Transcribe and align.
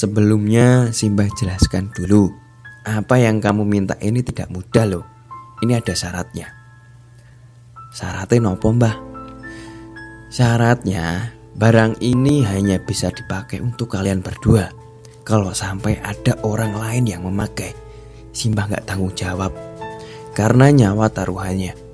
Sebelumnya 0.00 0.96
Simbah 0.96 1.28
jelaskan 1.36 1.92
dulu 1.92 2.32
Apa 2.88 3.20
yang 3.20 3.36
kamu 3.36 3.68
minta 3.68 4.00
ini 4.00 4.24
tidak 4.24 4.48
mudah 4.48 4.88
loh. 4.88 5.04
Ini 5.60 5.76
ada 5.76 5.92
syaratnya. 5.92 6.48
Syaratnya 7.92 8.40
nopo 8.40 8.72
mbah? 8.72 8.96
Syaratnya 10.32 11.36
barang 11.52 12.00
ini 12.00 12.40
hanya 12.48 12.80
bisa 12.80 13.12
dipakai 13.12 13.60
untuk 13.60 13.92
kalian 13.92 14.24
berdua. 14.24 14.72
Kalau 15.20 15.52
sampai 15.52 16.00
ada 16.00 16.32
orang 16.48 16.72
lain 16.80 17.04
yang 17.04 17.28
memakai 17.28 17.76
Simbah 18.32 18.72
nggak 18.72 18.88
tanggung 18.88 19.12
jawab. 19.12 19.52
Karena 20.32 20.72
nyawa 20.72 21.12
taruhannya 21.12 21.89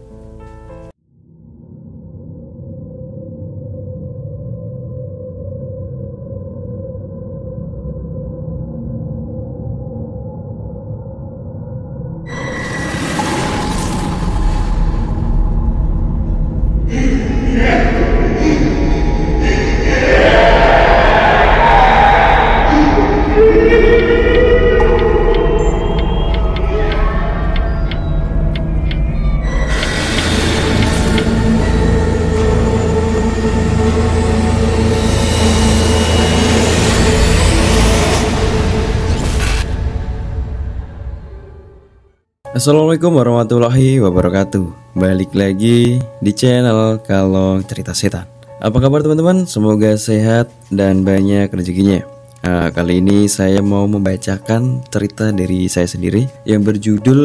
Assalamualaikum 42.57 43.13
warahmatullahi 43.13 44.01
wabarakatuh. 44.01 44.97
Balik 44.97 45.37
lagi 45.37 46.01
di 46.01 46.33
channel 46.33 46.97
Kalau 47.05 47.61
Cerita 47.61 47.93
Setan. 47.93 48.25
Apa 48.65 48.81
kabar 48.81 49.05
teman-teman? 49.05 49.45
Semoga 49.45 49.93
sehat 50.01 50.49
dan 50.73 51.05
banyak 51.05 51.53
rezekinya. 51.53 52.01
Nah, 52.41 52.73
Kali 52.73 53.05
ini 53.05 53.29
saya 53.29 53.61
mau 53.61 53.85
membacakan 53.85 54.81
cerita 54.89 55.37
dari 55.37 55.69
saya 55.69 55.85
sendiri 55.85 56.25
Yang 56.49 56.63
berjudul 56.65 57.21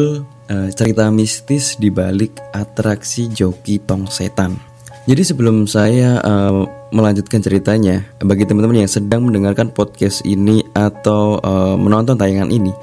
uh, 0.52 0.68
Cerita 0.76 1.08
Mistis 1.08 1.80
di 1.80 1.88
Balik 1.88 2.36
Atraksi 2.52 3.32
Joki 3.32 3.80
Tong 3.80 4.12
Setan. 4.12 4.59
Jadi 5.08 5.24
sebelum 5.24 5.64
saya 5.64 6.20
uh, 6.28 6.68
melanjutkan 6.92 7.40
ceritanya 7.40 8.04
Bagi 8.20 8.44
teman-teman 8.44 8.84
yang 8.84 8.92
sedang 8.92 9.24
mendengarkan 9.24 9.72
podcast 9.72 10.28
ini 10.28 10.59
Atau 10.76 11.40
uh, 11.40 11.80
menonton 11.80 12.20
tayangan 12.20 12.52
ini 12.52 12.76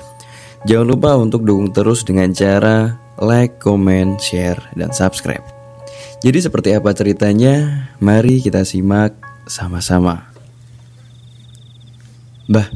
Jangan 0.68 0.84
lupa 0.84 1.16
untuk 1.16 1.48
dukung 1.48 1.72
terus 1.72 2.04
dengan 2.04 2.28
cara 2.36 3.00
like, 3.24 3.56
comment, 3.56 4.20
share, 4.20 4.60
dan 4.76 4.92
subscribe. 4.92 5.40
Jadi 6.20 6.44
seperti 6.44 6.76
apa 6.76 6.92
ceritanya? 6.92 7.88
Mari 8.04 8.44
kita 8.44 8.68
simak 8.68 9.16
sama-sama. 9.48 10.28
Bah, 12.52 12.68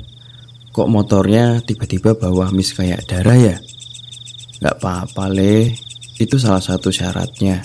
kok 0.72 0.88
motornya 0.88 1.60
tiba-tiba 1.60 2.16
bawa 2.16 2.48
mis 2.48 2.72
kayak 2.72 3.04
darah 3.12 3.36
ya? 3.36 3.56
Gak 4.64 4.80
apa-apa 4.80 5.28
le, 5.28 5.76
itu 6.16 6.40
salah 6.40 6.64
satu 6.64 6.88
syaratnya. 6.88 7.60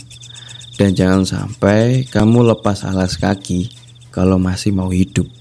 Dan 0.75 0.91
jangan 0.91 1.23
sampai 1.23 2.03
kamu 2.03 2.52
lepas 2.52 2.84
alas 2.84 3.16
kaki 3.16 3.72
kalau 4.12 4.36
masih 4.36 4.75
mau 4.75 4.91
hidup. 4.91 5.31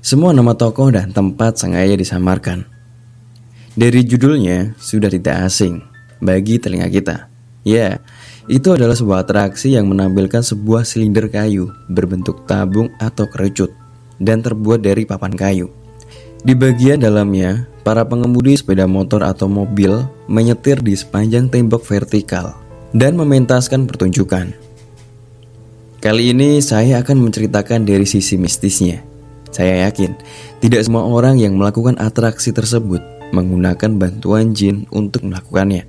Semua 0.00 0.32
nama 0.32 0.56
tokoh 0.56 0.88
dan 0.88 1.12
tempat 1.12 1.60
sengaja 1.60 1.92
disamarkan 1.92 2.71
dari 3.72 4.04
judulnya 4.04 4.76
sudah 4.76 5.08
tidak 5.08 5.48
asing 5.48 5.80
bagi 6.20 6.60
telinga 6.60 6.88
kita. 6.92 7.32
Ya, 7.62 8.02
itu 8.50 8.74
adalah 8.74 8.92
sebuah 8.92 9.24
atraksi 9.24 9.72
yang 9.72 9.88
menampilkan 9.88 10.42
sebuah 10.42 10.82
silinder 10.82 11.30
kayu 11.30 11.70
berbentuk 11.88 12.44
tabung 12.44 12.90
atau 12.98 13.30
kerucut 13.30 13.70
dan 14.18 14.42
terbuat 14.42 14.82
dari 14.82 15.06
papan 15.06 15.32
kayu. 15.32 15.70
Di 16.42 16.58
bagian 16.58 16.98
dalamnya, 16.98 17.70
para 17.86 18.02
pengemudi 18.02 18.58
sepeda 18.58 18.90
motor 18.90 19.22
atau 19.22 19.46
mobil 19.46 20.02
menyetir 20.26 20.82
di 20.82 20.98
sepanjang 20.98 21.46
tembok 21.46 21.86
vertikal 21.86 22.58
dan 22.90 23.14
mementaskan 23.14 23.86
pertunjukan. 23.86 24.50
Kali 26.02 26.34
ini 26.34 26.58
saya 26.58 26.98
akan 26.98 27.30
menceritakan 27.30 27.86
dari 27.86 28.02
sisi 28.10 28.34
mistisnya. 28.34 29.06
Saya 29.54 29.86
yakin 29.86 30.18
tidak 30.58 30.82
semua 30.82 31.06
orang 31.06 31.38
yang 31.38 31.54
melakukan 31.54 31.94
atraksi 32.02 32.50
tersebut 32.50 33.11
menggunakan 33.32 33.96
bantuan 33.96 34.52
jin 34.52 34.86
untuk 34.92 35.24
melakukannya. 35.26 35.88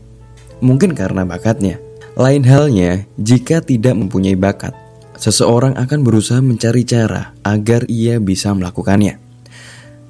Mungkin 0.64 0.96
karena 0.96 1.28
bakatnya. 1.28 1.78
Lain 2.16 2.46
halnya 2.48 3.04
jika 3.20 3.60
tidak 3.60 4.00
mempunyai 4.00 4.40
bakat, 4.40 4.72
seseorang 5.20 5.76
akan 5.76 6.00
berusaha 6.08 6.40
mencari 6.40 6.88
cara 6.88 7.36
agar 7.44 7.84
ia 7.92 8.22
bisa 8.24 8.56
melakukannya. 8.56 9.20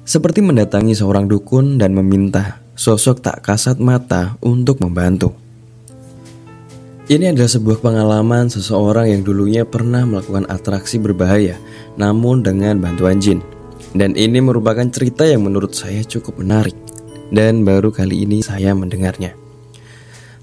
Seperti 0.04 0.44
mendatangi 0.44 0.92
seorang 0.94 1.26
dukun 1.26 1.80
dan 1.80 1.96
meminta 1.96 2.60
sosok 2.76 3.24
tak 3.24 3.40
kasat 3.40 3.80
mata 3.80 4.36
untuk 4.44 4.84
membantu. 4.84 5.32
Ini 7.04 7.36
adalah 7.36 7.52
sebuah 7.52 7.78
pengalaman 7.84 8.48
seseorang 8.48 9.12
yang 9.12 9.22
dulunya 9.24 9.64
pernah 9.64 10.04
melakukan 10.04 10.48
atraksi 10.48 11.00
berbahaya, 11.00 11.56
namun 12.00 12.44
dengan 12.44 12.80
bantuan 12.80 13.20
jin. 13.20 13.40
Dan 13.96 14.12
ini 14.16 14.40
merupakan 14.40 14.84
cerita 14.88 15.24
yang 15.24 15.44
menurut 15.44 15.72
saya 15.72 16.00
cukup 16.04 16.40
menarik 16.40 16.76
dan 17.34 17.66
baru 17.66 17.90
kali 17.90 18.22
ini 18.22 18.40
saya 18.40 18.72
mendengarnya. 18.72 19.34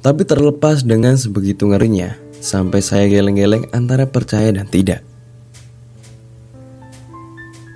Tapi 0.04 0.28
terlepas 0.28 0.84
dengan 0.84 1.16
sebegitu 1.16 1.72
ngerinya, 1.72 2.20
sampai 2.44 2.84
saya 2.84 3.08
geleng-geleng 3.08 3.72
antara 3.72 4.10
percaya 4.10 4.52
dan 4.52 4.68
tidak. 4.68 5.02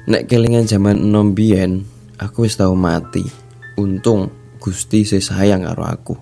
Nek 0.05 0.29
kelingan 0.29 0.69
zaman 0.69 1.01
enom 1.01 1.33
biyen, 1.33 1.87
aku 2.21 2.45
wis 2.45 2.59
tau 2.59 2.77
mati. 2.77 3.25
Untung 3.79 4.29
Gusti 4.61 5.05
sayang 5.05 5.65
karo 5.65 5.83
aku. 5.85 6.15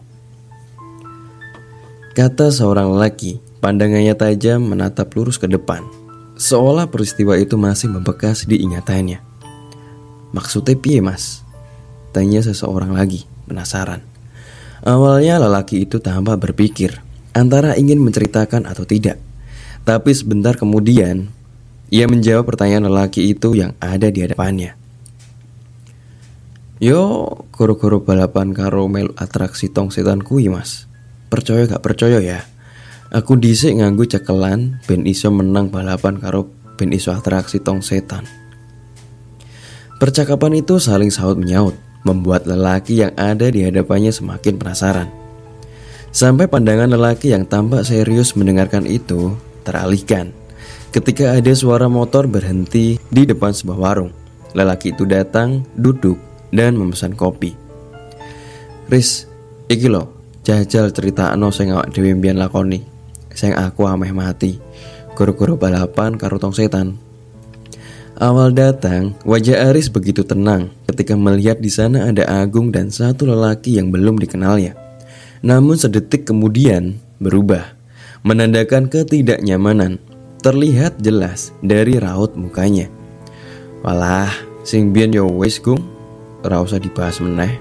Kata 2.16 2.52
seorang 2.52 2.96
lelaki, 2.96 3.40
pandangannya 3.59 4.16
tajam 4.16 4.64
menatap 4.64 5.12
lurus 5.16 5.40
ke 5.40 5.48
depan. 5.48 5.84
Seolah 6.36 6.88
peristiwa 6.92 7.40
itu 7.40 7.56
masih 7.56 7.92
membekas 7.92 8.44
di 8.44 8.59
ingatannya. 8.59 9.24
Maksudnya 10.36 10.76
piye 10.76 11.00
mas? 11.00 11.43
Tanya 12.13 12.46
seseorang 12.46 12.94
lagi, 12.94 13.25
penasaran. 13.50 14.06
Awalnya 14.85 15.41
lelaki 15.41 15.90
itu 15.90 15.97
tampak 15.97 16.38
berpikir 16.38 17.01
antara 17.34 17.74
ingin 17.74 17.97
menceritakan 18.06 18.69
atau 18.69 18.85
tidak. 18.85 19.18
Tapi 19.81 20.13
sebentar 20.13 20.53
kemudian, 20.53 21.34
ia 21.90 22.06
menjawab 22.06 22.46
pertanyaan 22.46 22.88
lelaki 22.88 23.34
itu 23.34 23.57
yang 23.57 23.73
ada 23.81 24.13
di 24.13 24.22
hadapannya. 24.22 24.78
Yo, 26.78 27.25
koro-koro 27.50 28.06
balapan 28.06 28.53
karo 28.53 28.85
mel 28.85 29.09
atraksi 29.18 29.73
tong 29.73 29.90
setan 29.90 30.22
kui 30.22 30.52
mas. 30.53 30.85
Percaya 31.34 31.66
gak 31.66 31.81
percaya 31.81 32.22
ya? 32.22 32.46
Aku 33.09 33.40
disik 33.40 33.78
nganggu 33.78 34.06
cekelan 34.06 34.84
ben 34.85 35.06
iso 35.09 35.34
menang 35.34 35.73
balapan 35.73 36.22
karo 36.22 36.50
ben 36.78 36.94
iso 36.94 37.09
atraksi 37.09 37.57
tong 37.57 37.81
setan. 37.81 38.25
Percakapan 39.97 40.59
itu 40.59 40.81
saling 40.81 41.13
saut 41.13 41.40
menyaut 41.40 41.78
membuat 42.03 42.47
lelaki 42.47 43.03
yang 43.03 43.12
ada 43.16 43.50
di 43.52 43.64
hadapannya 43.64 44.12
semakin 44.12 44.56
penasaran. 44.59 45.09
Sampai 46.14 46.46
pandangan 46.46 46.94
lelaki 46.94 47.34
yang 47.34 47.50
tampak 47.50 47.84
serius 47.88 48.38
mendengarkan 48.38 48.86
itu 48.86 49.34
teralihkan 49.66 50.36
ketika 50.94 51.34
ada 51.34 51.50
suara 51.58 51.90
motor 51.90 52.30
berhenti 52.30 53.02
di 53.09 53.24
depan 53.25 53.50
sebuah 53.50 53.80
warung. 53.81 54.14
Lelaki 54.53 54.94
itu 54.94 55.09
datang, 55.09 55.66
duduk, 55.73 56.22
dan 56.53 56.78
memesan 56.78 57.17
kopi. 57.17 57.58
Riz, 58.85 59.26
iki 59.66 59.90
lo, 59.90 60.14
jajal 60.46 60.94
cerita 60.94 61.34
ano 61.34 61.50
sing 61.50 61.73
awak 61.73 61.90
mbiyen 61.90 62.38
lakoni. 62.38 62.85
Sing 63.34 63.58
aku 63.58 63.90
ameh 63.90 64.14
mati. 64.14 64.61
Guru-guru 65.17 65.58
balapan 65.58 66.14
karo 66.22 66.38
tong 66.38 66.53
setan. 66.53 67.02
Awal 68.14 68.54
datang, 68.54 69.18
wajah 69.26 69.74
Aris 69.74 69.90
begitu 69.90 70.22
tenang 70.22 70.70
ketika 70.86 71.18
melihat 71.18 71.58
di 71.58 71.74
sana 71.74 72.14
ada 72.14 72.22
Agung 72.30 72.70
dan 72.70 72.94
satu 72.94 73.26
lelaki 73.26 73.82
yang 73.82 73.90
belum 73.90 74.22
dikenalnya. 74.22 74.78
Namun 75.42 75.82
sedetik 75.82 76.30
kemudian 76.30 77.02
berubah, 77.18 77.74
menandakan 78.22 78.86
ketidaknyamanan. 78.86 79.98
Terlihat 80.44 81.00
jelas 81.00 81.56
dari 81.64 81.98
raut 81.98 82.36
mukanya. 82.36 82.92
Walah, 83.80 84.30
sing 84.68 84.92
bian 84.92 85.16
yo 85.16 85.26
wes 85.34 85.58
gung, 85.58 85.82
ora 86.44 86.60
usah 86.60 86.84
dibahas 86.84 87.18
meneh. 87.24 87.58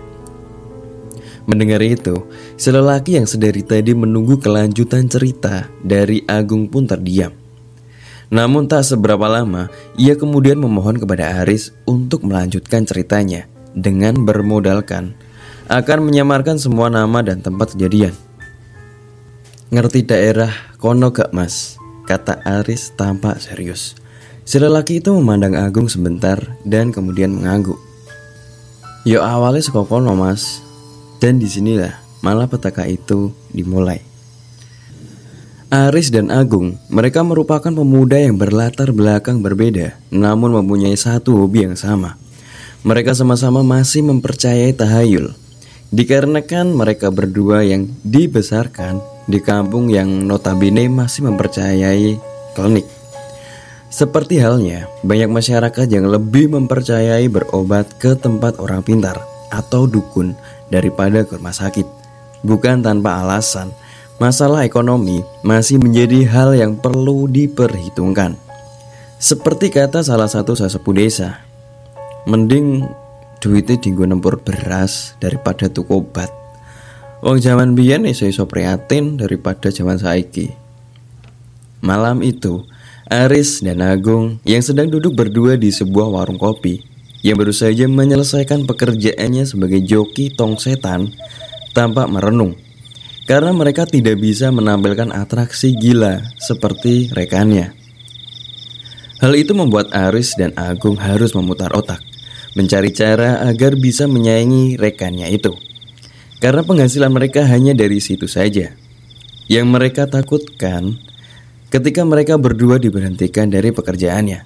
Mendengar 1.46 1.78
itu, 1.80 2.26
selelaki 2.58 3.16
yang 3.16 3.26
sedari 3.30 3.62
tadi 3.62 3.94
menunggu 3.94 4.36
kelanjutan 4.36 5.06
cerita 5.06 5.70
dari 5.78 6.26
Agung 6.26 6.66
pun 6.66 6.84
terdiam. 6.84 7.41
Namun 8.32 8.64
tak 8.64 8.88
seberapa 8.88 9.28
lama, 9.28 9.68
ia 10.00 10.16
kemudian 10.16 10.56
memohon 10.56 10.96
kepada 10.96 11.44
Aris 11.44 11.76
untuk 11.84 12.24
melanjutkan 12.24 12.88
ceritanya 12.88 13.44
dengan 13.76 14.24
bermodalkan 14.24 15.12
akan 15.68 16.08
menyamarkan 16.08 16.56
semua 16.56 16.88
nama 16.88 17.20
dan 17.20 17.44
tempat 17.44 17.76
kejadian. 17.76 18.16
Ngerti 19.68 20.08
daerah 20.08 20.48
kono 20.80 21.12
gak 21.12 21.36
mas? 21.36 21.76
Kata 22.08 22.40
Aris 22.44 22.96
tampak 22.96 23.36
serius. 23.36 24.00
Si 24.48 24.56
lelaki 24.56 25.04
itu 25.04 25.12
memandang 25.12 25.54
Agung 25.54 25.92
sebentar 25.92 26.40
dan 26.64 26.88
kemudian 26.88 27.36
mengangguk. 27.36 27.78
Yo 29.04 29.20
awalnya 29.20 29.60
sekolah 29.60 30.16
mas, 30.16 30.64
dan 31.20 31.36
di 31.36 31.46
sinilah 31.46 31.94
malah 32.24 32.48
petaka 32.48 32.88
itu 32.88 33.30
dimulai. 33.52 34.11
Aris 35.72 36.12
dan 36.12 36.28
Agung, 36.28 36.76
mereka 36.92 37.24
merupakan 37.24 37.72
pemuda 37.72 38.20
yang 38.20 38.36
berlatar 38.36 38.92
belakang 38.92 39.40
berbeda, 39.40 39.96
namun 40.12 40.52
mempunyai 40.52 40.92
satu 41.00 41.32
hobi 41.40 41.64
yang 41.64 41.80
sama. 41.80 42.20
Mereka 42.84 43.16
sama-sama 43.16 43.64
masih 43.64 44.04
mempercayai 44.04 44.76
tahayul. 44.76 45.32
Dikarenakan 45.88 46.76
mereka 46.76 47.08
berdua 47.08 47.64
yang 47.64 47.88
dibesarkan 48.04 49.00
di 49.24 49.40
kampung 49.40 49.88
yang 49.88 50.12
notabene 50.28 50.92
masih 50.92 51.32
mempercayai 51.32 52.20
klinik. 52.52 52.84
Seperti 53.88 54.44
halnya, 54.44 54.92
banyak 55.00 55.32
masyarakat 55.32 55.88
yang 55.88 56.04
lebih 56.04 56.52
mempercayai 56.52 57.32
berobat 57.32 57.96
ke 57.96 58.12
tempat 58.12 58.60
orang 58.60 58.84
pintar 58.84 59.24
atau 59.48 59.88
dukun 59.88 60.36
daripada 60.68 61.24
ke 61.24 61.40
rumah 61.40 61.56
sakit. 61.56 61.88
Bukan 62.44 62.84
tanpa 62.84 63.24
alasan, 63.24 63.72
masalah 64.22 64.62
ekonomi 64.62 65.26
masih 65.42 65.82
menjadi 65.82 66.22
hal 66.30 66.54
yang 66.54 66.78
perlu 66.78 67.26
diperhitungkan. 67.26 68.38
Seperti 69.18 69.74
kata 69.74 70.06
salah 70.06 70.30
satu 70.30 70.54
sesepuh 70.54 70.94
desa, 70.94 71.42
mending 72.30 72.86
duitnya 73.42 73.82
tinggu 73.82 74.06
nempur 74.06 74.38
beras 74.38 75.18
daripada 75.18 75.66
tuku 75.66 75.90
obat. 75.90 76.30
Wong 77.18 77.42
zaman 77.42 77.74
biyen 77.74 78.06
iso 78.06 78.30
iso 78.30 78.46
prihatin 78.46 79.18
daripada 79.18 79.74
zaman 79.74 79.98
saiki. 79.98 80.54
Malam 81.82 82.22
itu, 82.22 82.62
Aris 83.10 83.58
dan 83.66 83.82
Agung 83.82 84.38
yang 84.46 84.62
sedang 84.62 84.86
duduk 84.86 85.18
berdua 85.18 85.58
di 85.58 85.74
sebuah 85.74 86.14
warung 86.14 86.38
kopi 86.38 86.78
yang 87.26 87.38
baru 87.42 87.50
saja 87.50 87.90
menyelesaikan 87.90 88.70
pekerjaannya 88.70 89.42
sebagai 89.46 89.82
joki 89.82 90.30
tong 90.30 90.58
setan 90.62 91.10
tampak 91.74 92.06
merenung 92.06 92.54
karena 93.26 93.54
mereka 93.54 93.86
tidak 93.86 94.18
bisa 94.18 94.50
menampilkan 94.50 95.14
atraksi 95.14 95.74
gila 95.78 96.22
seperti 96.42 97.10
rekannya. 97.14 97.74
Hal 99.22 99.38
itu 99.38 99.54
membuat 99.54 99.94
Aris 99.94 100.34
dan 100.34 100.50
Agung 100.58 100.98
harus 100.98 101.30
memutar 101.38 101.70
otak, 101.70 102.02
mencari 102.58 102.90
cara 102.90 103.46
agar 103.46 103.78
bisa 103.78 104.10
menyayangi 104.10 104.74
rekannya 104.74 105.30
itu. 105.30 105.54
Karena 106.42 106.66
penghasilan 106.66 107.14
mereka 107.14 107.46
hanya 107.46 107.70
dari 107.70 108.02
situ 108.02 108.26
saja. 108.26 108.74
Yang 109.46 109.66
mereka 109.70 110.10
takutkan 110.10 110.98
ketika 111.70 112.02
mereka 112.02 112.34
berdua 112.34 112.82
diberhentikan 112.82 113.46
dari 113.46 113.70
pekerjaannya. 113.70 114.42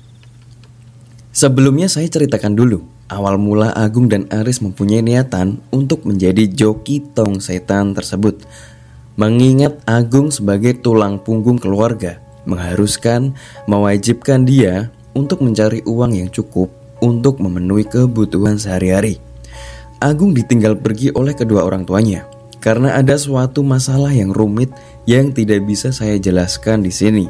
Sebelumnya 1.32 1.88
saya 1.88 2.08
ceritakan 2.12 2.52
dulu, 2.52 2.84
awal 3.08 3.38
mula 3.38 3.74
Agung 3.74 4.10
dan 4.10 4.26
Aris 4.30 4.62
mempunyai 4.62 5.02
niatan 5.02 5.62
untuk 5.70 6.06
menjadi 6.06 6.46
joki 6.50 7.02
tong 7.14 7.38
setan 7.38 7.94
tersebut 7.94 8.42
Mengingat 9.16 9.80
Agung 9.88 10.28
sebagai 10.28 10.76
tulang 10.76 11.16
punggung 11.16 11.56
keluarga, 11.56 12.20
mengharuskan, 12.44 13.32
mewajibkan 13.64 14.44
dia 14.44 14.92
untuk 15.16 15.40
mencari 15.40 15.80
uang 15.88 16.20
yang 16.20 16.28
cukup 16.28 16.68
untuk 17.00 17.40
memenuhi 17.40 17.88
kebutuhan 17.88 18.60
sehari-hari. 18.60 19.16
Agung 20.04 20.36
ditinggal 20.36 20.76
pergi 20.76 21.08
oleh 21.16 21.32
kedua 21.32 21.64
orang 21.64 21.88
tuanya 21.88 22.28
karena 22.60 22.92
ada 22.92 23.16
suatu 23.16 23.64
masalah 23.64 24.12
yang 24.12 24.36
rumit 24.36 24.68
yang 25.08 25.32
tidak 25.32 25.64
bisa 25.64 25.96
saya 25.96 26.20
jelaskan 26.20 26.84
di 26.84 26.92
sini. 26.92 27.24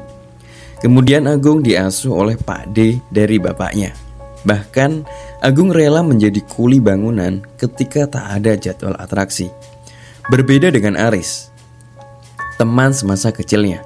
Kemudian 0.83 1.31
Agung 1.31 1.63
diasuh 1.63 2.11
oleh 2.11 2.35
Pak 2.35 2.75
D 2.75 2.99
dari 3.15 3.39
bapaknya. 3.39 4.06
Bahkan 4.47 5.03
Agung 5.43 5.75
rela 5.75 6.01
menjadi 6.01 6.41
kuli 6.47 6.81
bangunan 6.81 7.45
ketika 7.61 8.09
tak 8.09 8.25
ada 8.41 8.57
jadwal 8.57 8.97
atraksi. 8.97 9.53
Berbeda 10.33 10.73
dengan 10.73 10.97
Aris, 10.97 11.51
teman 12.57 12.91
semasa 12.91 13.31
kecilnya. 13.31 13.85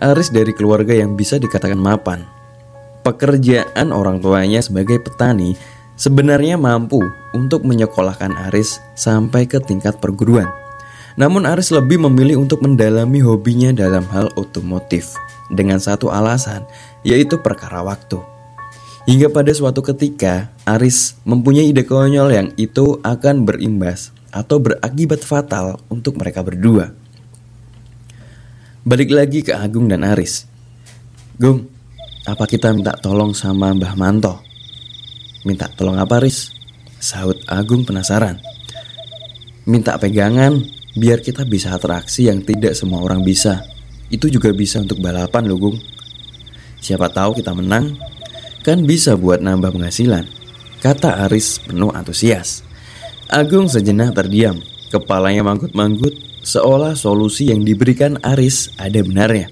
Aris 0.00 0.28
dari 0.34 0.50
keluarga 0.52 0.92
yang 0.92 1.14
bisa 1.14 1.38
dikatakan 1.38 1.78
mapan. 1.78 2.26
Pekerjaan 3.06 3.94
orang 3.94 4.20
tuanya 4.20 4.60
sebagai 4.60 5.00
petani 5.00 5.54
sebenarnya 5.96 6.60
mampu 6.60 7.00
untuk 7.32 7.64
menyekolahkan 7.64 8.50
Aris 8.50 8.82
sampai 8.98 9.48
ke 9.48 9.62
tingkat 9.62 9.96
perguruan. 10.02 10.50
Namun 11.18 11.48
Aris 11.48 11.74
lebih 11.74 11.98
memilih 11.98 12.42
untuk 12.42 12.62
mendalami 12.62 13.18
hobinya 13.18 13.74
dalam 13.74 14.06
hal 14.14 14.30
otomotif 14.38 15.18
dengan 15.50 15.82
satu 15.82 16.14
alasan, 16.14 16.62
yaitu 17.02 17.40
perkara 17.42 17.82
waktu. 17.82 18.37
Hingga 19.08 19.32
pada 19.32 19.48
suatu 19.56 19.80
ketika, 19.80 20.52
Aris 20.68 21.16
mempunyai 21.24 21.72
ide 21.72 21.88
konyol 21.88 22.28
yang 22.28 22.48
itu 22.60 23.00
akan 23.00 23.48
berimbas 23.48 24.12
atau 24.28 24.60
berakibat 24.60 25.24
fatal 25.24 25.80
untuk 25.88 26.20
mereka 26.20 26.44
berdua. 26.44 26.92
Balik 28.84 29.08
lagi 29.08 29.40
ke 29.40 29.56
Agung 29.56 29.88
dan 29.88 30.04
Aris. 30.04 30.44
Gung, 31.40 31.72
apa 32.28 32.44
kita 32.44 32.68
minta 32.76 32.92
tolong 33.00 33.32
sama 33.32 33.72
Mbah 33.72 33.96
Manto? 33.96 34.44
Minta 35.48 35.72
tolong 35.72 35.96
apa, 35.96 36.20
Aris? 36.20 36.52
Saud 37.00 37.40
Agung 37.48 37.88
penasaran. 37.88 38.36
Minta 39.64 39.96
pegangan 39.96 40.60
biar 41.00 41.24
kita 41.24 41.48
bisa 41.48 41.72
atraksi 41.72 42.28
yang 42.28 42.44
tidak 42.44 42.76
semua 42.76 43.00
orang 43.00 43.24
bisa. 43.24 43.64
Itu 44.12 44.28
juga 44.28 44.52
bisa 44.52 44.84
untuk 44.84 45.00
balapan 45.00 45.48
loh, 45.48 45.56
Gung. 45.56 45.80
Siapa 46.84 47.08
tahu 47.08 47.40
kita 47.40 47.56
menang, 47.56 47.96
kan 48.68 48.84
bisa 48.84 49.16
buat 49.16 49.40
nambah 49.40 49.72
penghasilan. 49.72 50.28
Kata 50.84 51.24
Aris 51.24 51.56
penuh 51.64 51.88
antusias. 51.88 52.60
Agung 53.32 53.64
sejenak 53.64 54.12
terdiam, 54.12 54.60
kepalanya 54.92 55.40
manggut-manggut 55.40 56.12
seolah 56.44 56.92
solusi 56.92 57.48
yang 57.48 57.64
diberikan 57.64 58.20
Aris 58.20 58.68
ada 58.76 59.00
benarnya. 59.00 59.48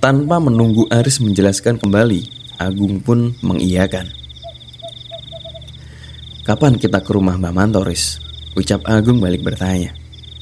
Tanpa 0.00 0.40
menunggu 0.40 0.88
Aris 0.88 1.20
menjelaskan 1.20 1.76
kembali, 1.76 2.32
Agung 2.56 3.04
pun 3.04 3.36
mengiyakan. 3.44 4.08
Kapan 6.48 6.80
kita 6.80 7.04
ke 7.04 7.12
rumah 7.12 7.36
Mbak 7.36 7.52
Mantoris? 7.52 8.24
Ucap 8.56 8.88
Agung 8.88 9.20
balik 9.20 9.44
bertanya. 9.44 9.92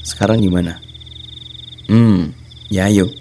Sekarang 0.07 0.39
gimana? 0.39 0.79
Hmm, 1.91 2.31
ya 2.71 2.87
yuk. 2.87 3.11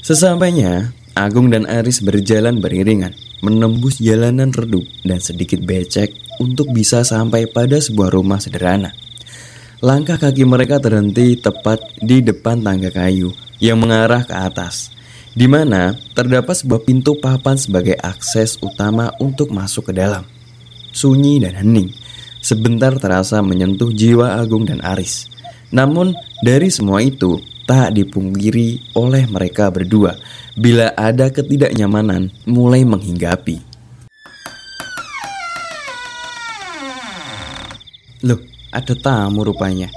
Sesampainya, 0.00 0.96
Agung 1.12 1.52
dan 1.52 1.68
Aris 1.68 2.00
berjalan 2.00 2.64
beriringan, 2.64 3.12
menembus 3.40 4.00
jalanan 4.00 4.52
redup 4.52 4.84
dan 5.04 5.20
sedikit 5.20 5.60
becek 5.64 6.12
untuk 6.40 6.72
bisa 6.72 7.04
sampai 7.04 7.48
pada 7.48 7.80
sebuah 7.80 8.12
rumah 8.12 8.40
sederhana. 8.40 8.92
Langkah 9.80 10.20
kaki 10.20 10.44
mereka 10.44 10.76
terhenti 10.76 11.40
tepat 11.40 11.80
di 12.04 12.20
depan 12.20 12.60
tangga 12.60 12.92
kayu 12.92 13.32
yang 13.60 13.80
mengarah 13.80 14.28
ke 14.28 14.36
atas, 14.36 14.92
di 15.32 15.48
mana 15.48 15.96
terdapat 16.12 16.52
sebuah 16.52 16.84
pintu 16.84 17.16
papan 17.16 17.56
sebagai 17.56 17.96
akses 17.96 18.60
utama 18.60 19.12
untuk 19.20 19.48
masuk 19.52 19.88
ke 19.88 19.96
dalam. 19.96 20.28
Sunyi 20.92 21.40
dan 21.40 21.56
hening, 21.56 21.88
sebentar 22.44 22.92
terasa 23.00 23.40
menyentuh 23.40 23.88
jiwa 23.88 24.36
Agung 24.36 24.68
dan 24.68 24.84
Aris. 24.84 25.32
Namun, 25.70 26.14
dari 26.42 26.66
semua 26.70 26.98
itu 27.02 27.38
tak 27.70 27.94
dipungkiri 27.94 28.98
oleh 28.98 29.30
mereka 29.30 29.70
berdua 29.70 30.18
bila 30.58 30.90
ada 30.98 31.30
ketidaknyamanan 31.30 32.34
mulai 32.42 32.82
menghinggapi. 32.82 33.62
Loh, 38.26 38.42
ada 38.74 38.94
tamu 38.98 39.46
rupanya. 39.46 39.88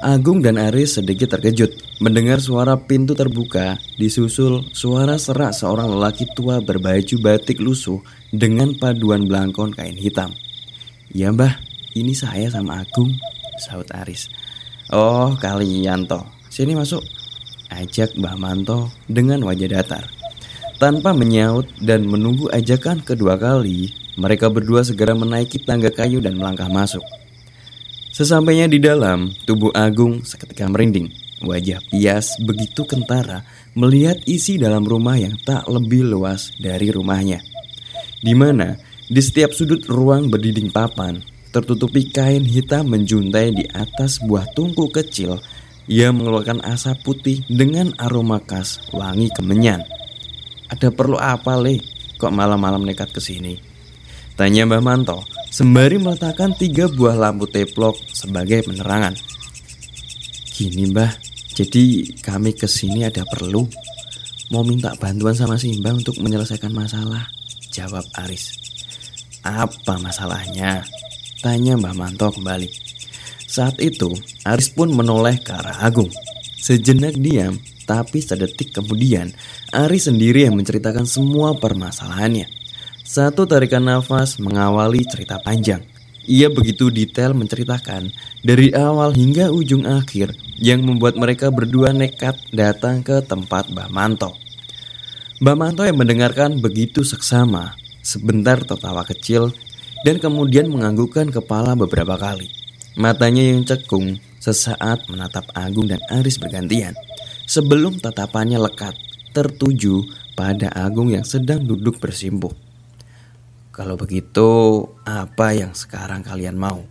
Agung 0.00 0.44
dan 0.44 0.60
Aris 0.60 1.00
sedikit 1.00 1.36
terkejut 1.36 1.72
mendengar 2.04 2.36
suara 2.36 2.76
pintu 2.76 3.16
terbuka 3.16 3.80
disusul 3.96 4.68
suara 4.76 5.16
serak 5.16 5.56
seorang 5.56 5.88
lelaki 5.88 6.28
tua 6.36 6.60
berbaju 6.60 7.16
batik 7.16 7.56
lusuh 7.64 8.04
dengan 8.28 8.76
paduan 8.76 9.24
belangkon 9.24 9.72
kain 9.72 9.96
hitam. 9.96 10.36
Ya 11.08 11.32
mbah, 11.32 11.56
ini 11.96 12.12
saya 12.12 12.52
sama 12.52 12.84
Agung, 12.84 13.08
saut 13.56 13.88
Aris. 13.96 14.28
Oh 14.94 15.34
kalian 15.42 16.06
toh, 16.06 16.22
sini 16.46 16.78
masuk. 16.78 17.02
Ajak 17.74 18.14
Mbah 18.14 18.38
Manto 18.38 18.94
dengan 19.10 19.42
wajah 19.42 19.66
datar. 19.66 20.06
Tanpa 20.78 21.10
menyaut 21.10 21.66
dan 21.82 22.06
menunggu 22.06 22.46
ajakan 22.54 23.02
kedua 23.02 23.34
kali, 23.34 23.90
mereka 24.14 24.46
berdua 24.46 24.86
segera 24.86 25.18
menaiki 25.18 25.58
tangga 25.58 25.90
kayu 25.90 26.22
dan 26.22 26.38
melangkah 26.38 26.70
masuk. 26.70 27.02
Sesampainya 28.14 28.70
di 28.70 28.78
dalam, 28.78 29.34
tubuh 29.42 29.74
Agung 29.74 30.22
seketika 30.22 30.70
merinding. 30.70 31.10
Wajah 31.44 31.84
Pias 31.92 32.38
begitu 32.40 32.88
kentara 32.88 33.44
melihat 33.76 34.16
isi 34.24 34.56
dalam 34.56 34.88
rumah 34.88 35.20
yang 35.20 35.36
tak 35.44 35.68
lebih 35.68 36.06
luas 36.06 36.54
dari 36.56 36.88
rumahnya. 36.88 37.44
Di 38.24 38.32
mana 38.32 38.78
di 39.10 39.20
setiap 39.20 39.52
sudut 39.52 39.84
ruang 39.84 40.32
berdinding 40.32 40.72
papan 40.72 41.20
tertutupi 41.56 42.12
kain 42.12 42.44
hitam 42.44 42.92
menjuntai 42.92 43.56
di 43.56 43.64
atas 43.72 44.20
buah 44.20 44.44
tungku 44.52 44.92
kecil 44.92 45.40
ia 45.88 46.12
mengeluarkan 46.12 46.60
asap 46.68 47.00
putih 47.00 47.40
dengan 47.48 47.96
aroma 47.96 48.44
khas 48.44 48.92
wangi 48.92 49.32
kemenyan. 49.32 49.80
Ada 50.68 50.92
perlu 50.92 51.16
apa, 51.16 51.56
Le? 51.56 51.80
Kok 52.20 52.34
malam-malam 52.34 52.84
nekat 52.84 53.08
ke 53.14 53.24
sini? 53.24 53.56
Tanya 54.36 54.68
Mbah 54.68 54.84
Manto 54.84 55.24
sembari 55.48 55.96
meletakkan 55.96 56.52
tiga 56.52 56.92
buah 56.92 57.16
lampu 57.16 57.48
teplok 57.48 57.96
sebagai 58.12 58.68
penerangan. 58.68 59.16
Gini 60.52 60.92
Mbah, 60.92 61.12
jadi 61.56 62.12
kami 62.20 62.52
ke 62.52 62.68
sini 62.68 63.08
ada 63.08 63.24
perlu 63.24 63.64
Mau 64.52 64.62
minta 64.62 64.92
bantuan 65.00 65.32
sama 65.32 65.56
si 65.56 65.72
Mbah 65.80 66.04
untuk 66.04 66.20
menyelesaikan 66.20 66.70
masalah 66.70 67.28
Jawab 67.72 68.04
Aris 68.24 68.56
Apa 69.40 69.96
masalahnya? 70.00 70.84
Tanya 71.36 71.76
Mbah 71.76 71.92
Manto 71.92 72.32
kembali. 72.32 72.64
Saat 73.44 73.76
itu 73.84 74.08
Aris 74.48 74.72
pun 74.72 74.88
menoleh 74.88 75.36
ke 75.36 75.52
arah 75.52 75.84
Agung. 75.84 76.08
Sejenak 76.56 77.20
diam 77.20 77.60
Tapi 77.86 78.18
sedetik 78.18 78.74
kemudian 78.74 79.30
Aris 79.70 80.08
sendiri 80.08 80.48
yang 80.48 80.56
menceritakan 80.56 81.04
semua 81.04 81.54
permasalahannya. 81.54 82.48
Satu 83.06 83.46
tarikan 83.46 83.84
nafas 83.84 84.42
mengawali 84.42 85.06
cerita 85.06 85.38
panjang. 85.38 85.84
Ia 86.26 86.50
begitu 86.50 86.90
detail 86.90 87.36
menceritakan 87.38 88.10
dari 88.42 88.74
awal 88.74 89.14
hingga 89.14 89.54
ujung 89.54 89.86
akhir 89.86 90.34
yang 90.58 90.82
membuat 90.82 91.14
mereka 91.14 91.54
berdua 91.54 91.94
nekat 91.94 92.34
datang 92.50 93.06
ke 93.06 93.22
tempat 93.22 93.70
Mbah 93.70 93.92
Manto. 93.92 94.34
Mbah 95.38 95.54
Manto 95.54 95.86
yang 95.86 96.00
mendengarkan 96.00 96.58
begitu 96.58 97.06
seksama, 97.06 97.78
sebentar 98.02 98.58
tertawa 98.66 99.06
kecil 99.06 99.54
dan 100.02 100.20
kemudian 100.20 100.68
menganggukkan 100.68 101.32
kepala 101.32 101.78
beberapa 101.78 102.18
kali. 102.18 102.50
Matanya 102.96 103.44
yang 103.44 103.64
cekung 103.64 104.20
sesaat 104.40 105.08
menatap 105.08 105.48
Agung 105.52 105.88
dan 105.88 106.00
Aris 106.08 106.40
bergantian 106.40 106.96
sebelum 107.44 108.00
tatapannya 108.00 108.56
lekat 108.60 108.96
tertuju 109.36 110.04
pada 110.36 110.72
Agung 110.72 111.12
yang 111.12 111.24
sedang 111.24 111.64
duduk 111.64 112.00
bersimpuh. 112.00 112.52
Kalau 113.76 114.00
begitu, 114.00 114.84
apa 115.04 115.52
yang 115.52 115.76
sekarang 115.76 116.24
kalian 116.24 116.56
mau? 116.56 116.88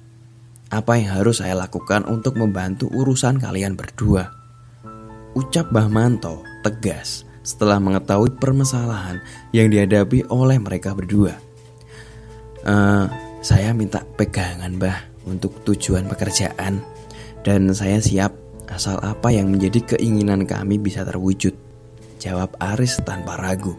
Apa 0.70 0.98
yang 1.02 1.18
harus 1.18 1.42
saya 1.42 1.58
lakukan 1.58 2.06
untuk 2.06 2.38
membantu 2.38 2.90
urusan 2.94 3.42
kalian 3.42 3.74
berdua? 3.74 4.30
Ucap 5.34 5.74
Bah 5.74 5.90
Manto 5.90 6.46
tegas 6.62 7.26
setelah 7.46 7.78
mengetahui 7.78 8.38
permasalahan 8.42 9.22
yang 9.54 9.70
dihadapi 9.70 10.26
oleh 10.30 10.58
mereka 10.58 10.94
berdua. 10.94 11.45
Uh, 12.66 13.06
saya 13.46 13.78
minta 13.78 14.02
pegangan 14.18 14.74
Bah 14.82 15.06
untuk 15.30 15.62
tujuan 15.70 16.10
pekerjaan 16.10 16.82
dan 17.46 17.70
saya 17.78 18.02
siap 18.02 18.34
asal 18.66 18.98
apa 19.06 19.30
yang 19.30 19.54
menjadi 19.54 19.96
keinginan 19.96 20.50
kami 20.50 20.82
bisa 20.82 21.06
terwujud. 21.06 21.54
Jawab 22.18 22.58
Aris 22.58 22.98
tanpa 23.06 23.38
ragu 23.38 23.78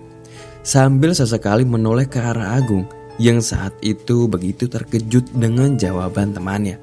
sambil 0.66 1.14
sesekali 1.14 1.62
menoleh 1.62 2.11
ke 2.11 2.19
arah 2.19 2.59
Agung 2.59 2.90
yang 3.23 3.38
saat 3.38 3.73
itu 3.87 4.26
begitu 4.26 4.66
terkejut 4.66 5.31
dengan 5.31 5.78
jawaban 5.78 6.35
temannya, 6.35 6.83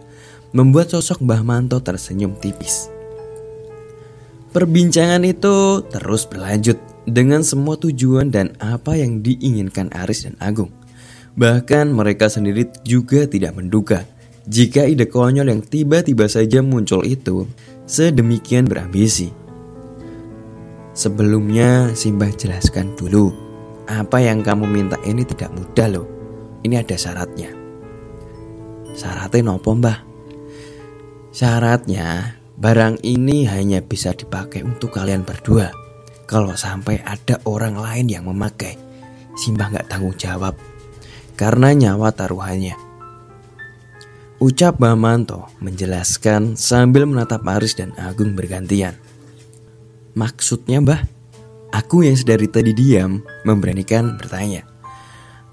membuat 0.55 0.95
sosok 0.95 1.19
Mbah 1.19 1.43
Manto 1.43 1.77
tersenyum 1.83 2.39
tipis. 2.39 2.87
Perbincangan 4.55 5.27
itu 5.27 5.83
terus 5.91 6.23
berlanjut 6.23 6.79
dengan 7.03 7.43
semua 7.43 7.75
tujuan 7.75 8.31
dan 8.31 8.55
apa 8.63 8.95
yang 8.95 9.19
diinginkan 9.19 9.91
Aris 9.91 10.25
dan 10.29 10.39
Agung. 10.39 10.71
Bahkan 11.33 11.89
mereka 11.89 12.29
sendiri 12.29 12.69
juga 12.85 13.25
tidak 13.25 13.57
menduga 13.57 14.05
jika 14.43 14.83
ide 14.83 15.07
konyol 15.07 15.49
yang 15.49 15.63
tiba-tiba 15.63 16.27
saja 16.27 16.59
muncul 16.59 17.01
itu 17.01 17.47
sedemikian 17.87 18.67
berambisi. 18.67 19.31
Sebelumnya 20.93 21.89
Simbah 21.97 22.29
jelaskan 22.37 22.93
dulu 22.93 23.33
apa 23.89 24.21
yang 24.21 24.45
kamu 24.45 24.69
minta 24.69 24.99
ini 25.07 25.25
tidak 25.25 25.49
mudah 25.57 25.87
loh. 25.89 26.07
Ini 26.61 26.85
ada 26.85 26.95
syaratnya. 26.95 27.49
Syaratnya 28.93 29.41
nopo 29.41 29.73
mbah? 29.73 29.99
Syaratnya 31.33 32.37
barang 32.53 33.01
ini 33.01 33.49
hanya 33.49 33.81
bisa 33.81 34.13
dipakai 34.13 34.61
untuk 34.61 34.93
kalian 34.93 35.25
berdua. 35.25 35.73
Kalau 36.29 36.53
sampai 36.53 37.01
ada 37.03 37.41
orang 37.49 37.75
lain 37.75 38.07
yang 38.07 38.29
memakai, 38.29 38.77
Simbah 39.33 39.73
nggak 39.73 39.89
tanggung 39.89 40.15
jawab 40.15 40.53
karena 41.33 41.73
nyawa 41.73 42.13
taruhannya. 42.13 42.77
Ucap 44.43 44.75
Bamanto 44.75 45.47
menjelaskan 45.63 46.59
sambil 46.59 47.07
menatap 47.07 47.47
Aris 47.47 47.79
dan 47.79 47.95
Agung 47.95 48.35
bergantian. 48.35 48.99
Maksudnya 50.19 50.83
mbah? 50.83 51.01
Aku 51.73 52.05
yang 52.05 52.13
sedari 52.13 52.45
tadi 52.51 52.75
diam 52.75 53.23
memberanikan 53.47 54.19
bertanya. 54.19 54.67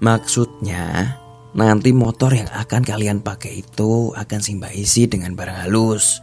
Maksudnya 0.03 1.17
nanti 1.57 1.95
motor 1.95 2.35
yang 2.35 2.51
akan 2.51 2.81
kalian 2.85 3.23
pakai 3.25 3.65
itu 3.65 4.13
akan 4.13 4.39
Simba 4.43 4.69
isi 4.69 5.07
dengan 5.09 5.33
barang 5.33 5.65
halus. 5.65 6.21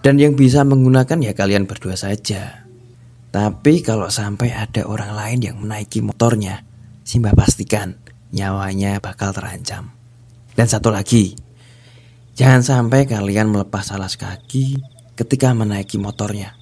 Dan 0.00 0.22
yang 0.22 0.38
bisa 0.38 0.62
menggunakan 0.62 1.18
ya 1.18 1.34
kalian 1.34 1.66
berdua 1.66 1.98
saja. 1.98 2.64
Tapi 3.28 3.84
kalau 3.84 4.08
sampai 4.08 4.54
ada 4.54 4.86
orang 4.88 5.12
lain 5.12 5.40
yang 5.44 5.56
menaiki 5.60 6.00
motornya, 6.00 6.64
Simba 7.04 7.34
pastikan 7.36 8.07
nyawanya 8.32 9.00
bakal 9.00 9.32
terancam. 9.32 9.92
Dan 10.58 10.66
satu 10.66 10.90
lagi, 10.90 11.38
jangan 12.34 12.66
sampai 12.66 13.06
kalian 13.06 13.54
melepas 13.54 13.94
alas 13.94 14.18
kaki 14.18 14.78
ketika 15.14 15.54
menaiki 15.54 15.96
motornya. 16.02 16.58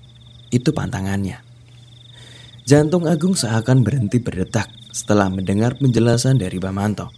Itu 0.52 0.76
pantangannya. 0.76 1.42
Jantung 2.66 3.06
Agung 3.06 3.38
seakan 3.38 3.86
berhenti 3.86 4.18
berdetak 4.18 4.66
setelah 4.90 5.30
mendengar 5.30 5.78
penjelasan 5.78 6.40
dari 6.40 6.58
Bamanto. 6.58 7.14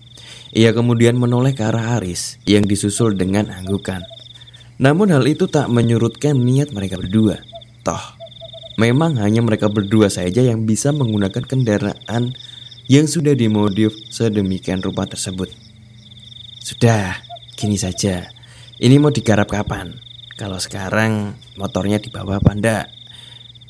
Ia 0.53 0.77
kemudian 0.77 1.17
menoleh 1.17 1.57
ke 1.57 1.65
arah 1.65 1.97
Aris 2.01 2.37
yang 2.45 2.69
disusul 2.69 3.17
dengan 3.17 3.49
anggukan. 3.53 4.05
Namun 4.77 5.11
hal 5.11 5.25
itu 5.25 5.49
tak 5.49 5.73
menyurutkan 5.73 6.37
niat 6.37 6.71
mereka 6.71 7.01
berdua. 7.01 7.41
Toh, 7.83 8.05
memang 8.77 9.17
hanya 9.19 9.41
mereka 9.41 9.73
berdua 9.73 10.13
saja 10.13 10.41
yang 10.45 10.69
bisa 10.69 10.93
menggunakan 10.93 11.43
kendaraan 11.45 12.33
yang 12.89 13.05
sudah 13.05 13.37
dimodif 13.37 13.93
sedemikian 14.09 14.81
rupa 14.81 15.05
tersebut. 15.05 15.53
Sudah, 16.65 17.21
gini 17.53 17.77
saja. 17.77 18.33
Ini 18.81 18.97
mau 18.97 19.13
digarap 19.13 19.53
kapan? 19.53 19.93
Kalau 20.41 20.57
sekarang 20.57 21.37
motornya 21.61 22.01
dibawa 22.01 22.41
apa 22.41 22.57
ndak? 22.57 22.87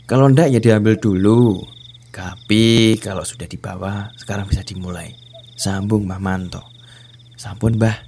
Kalau 0.06 0.30
ndak 0.30 0.54
ya 0.54 0.62
diambil 0.62 1.02
dulu. 1.02 1.66
Tapi 2.14 2.94
kalau 3.02 3.26
sudah 3.26 3.50
dibawa, 3.50 4.14
sekarang 4.14 4.46
bisa 4.46 4.62
dimulai. 4.62 5.14
Sambung 5.58 6.06
Mbah 6.06 6.22
Manto. 6.22 6.62
Sampun 7.34 7.74
Mbah. 7.74 7.98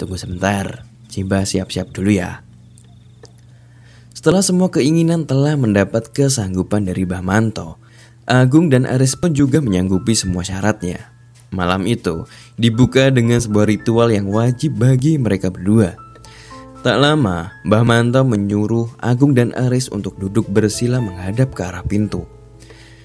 Tunggu 0.00 0.16
sebentar. 0.16 0.84
Cimba 1.12 1.44
siap-siap 1.44 1.92
dulu 1.92 2.12
ya. 2.12 2.40
Setelah 4.16 4.44
semua 4.44 4.68
keinginan 4.68 5.24
telah 5.24 5.56
mendapat 5.56 6.12
kesanggupan 6.12 6.88
dari 6.88 7.08
Mbah 7.08 7.24
Manto, 7.24 7.79
Agung 8.30 8.70
dan 8.70 8.86
Aris 8.86 9.18
pun 9.18 9.34
juga 9.34 9.58
menyanggupi 9.58 10.14
semua 10.14 10.46
syaratnya. 10.46 11.02
Malam 11.50 11.82
itu 11.90 12.30
dibuka 12.54 13.10
dengan 13.10 13.42
sebuah 13.42 13.66
ritual 13.66 14.14
yang 14.14 14.30
wajib 14.30 14.78
bagi 14.78 15.18
mereka 15.18 15.50
berdua. 15.50 15.98
Tak 16.86 16.94
lama, 16.94 17.50
Mbah 17.66 17.82
Manto 17.82 18.22
menyuruh 18.22 18.86
Agung 19.02 19.34
dan 19.34 19.50
Aris 19.58 19.90
untuk 19.90 20.14
duduk 20.22 20.46
bersila 20.46 21.02
menghadap 21.02 21.58
ke 21.58 21.66
arah 21.66 21.82
pintu. 21.82 22.22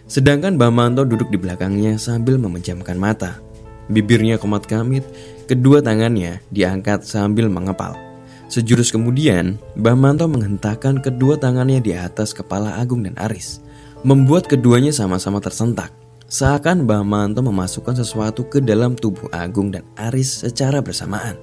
Sedangkan 0.06 0.62
Mbah 0.62 0.70
Manto 0.70 1.02
duduk 1.10 1.34
di 1.34 1.42
belakangnya 1.42 1.98
sambil 1.98 2.38
memejamkan 2.38 2.94
mata. 2.94 3.42
Bibirnya 3.90 4.38
komat 4.38 4.70
kamit, 4.70 5.10
kedua 5.50 5.82
tangannya 5.82 6.46
diangkat 6.54 7.02
sambil 7.02 7.50
mengepal. 7.50 7.98
Sejurus 8.46 8.94
kemudian, 8.94 9.58
Mbah 9.74 9.98
Manto 9.98 10.30
menghentakkan 10.30 11.02
kedua 11.02 11.42
tangannya 11.42 11.82
di 11.82 11.98
atas 11.98 12.30
kepala 12.38 12.78
Agung 12.78 13.02
dan 13.02 13.18
Aris, 13.18 13.65
membuat 14.06 14.46
keduanya 14.46 14.94
sama-sama 14.94 15.42
tersentak. 15.42 15.90
Seakan 16.30 16.86
Mbah 16.86 17.02
Manto 17.02 17.42
memasukkan 17.42 17.98
sesuatu 17.98 18.46
ke 18.46 18.62
dalam 18.62 18.94
tubuh 18.94 19.26
Agung 19.34 19.74
dan 19.74 19.82
Aris 19.98 20.46
secara 20.46 20.78
bersamaan. 20.86 21.34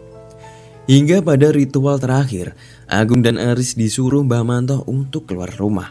Hingga 0.86 1.22
pada 1.26 1.50
ritual 1.50 1.98
terakhir, 1.98 2.54
Agung 2.86 3.22
dan 3.26 3.38
Aris 3.38 3.74
disuruh 3.74 4.22
Mbah 4.22 4.46
Manto 4.46 4.86
untuk 4.86 5.26
keluar 5.26 5.50
rumah 5.58 5.90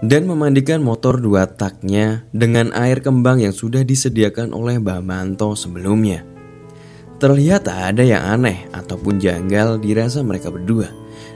dan 0.00 0.24
memandikan 0.24 0.80
motor 0.80 1.20
dua 1.20 1.44
taknya 1.44 2.24
dengan 2.32 2.72
air 2.72 3.04
kembang 3.04 3.40
yang 3.40 3.52
sudah 3.52 3.84
disediakan 3.84 4.52
oleh 4.52 4.80
Mbah 4.80 5.00
Manto 5.00 5.56
sebelumnya. 5.56 6.24
Terlihat 7.20 7.68
ada 7.68 8.00
yang 8.00 8.24
aneh 8.24 8.68
ataupun 8.72 9.20
janggal 9.20 9.76
dirasa 9.80 10.24
mereka 10.24 10.48
berdua 10.48 10.88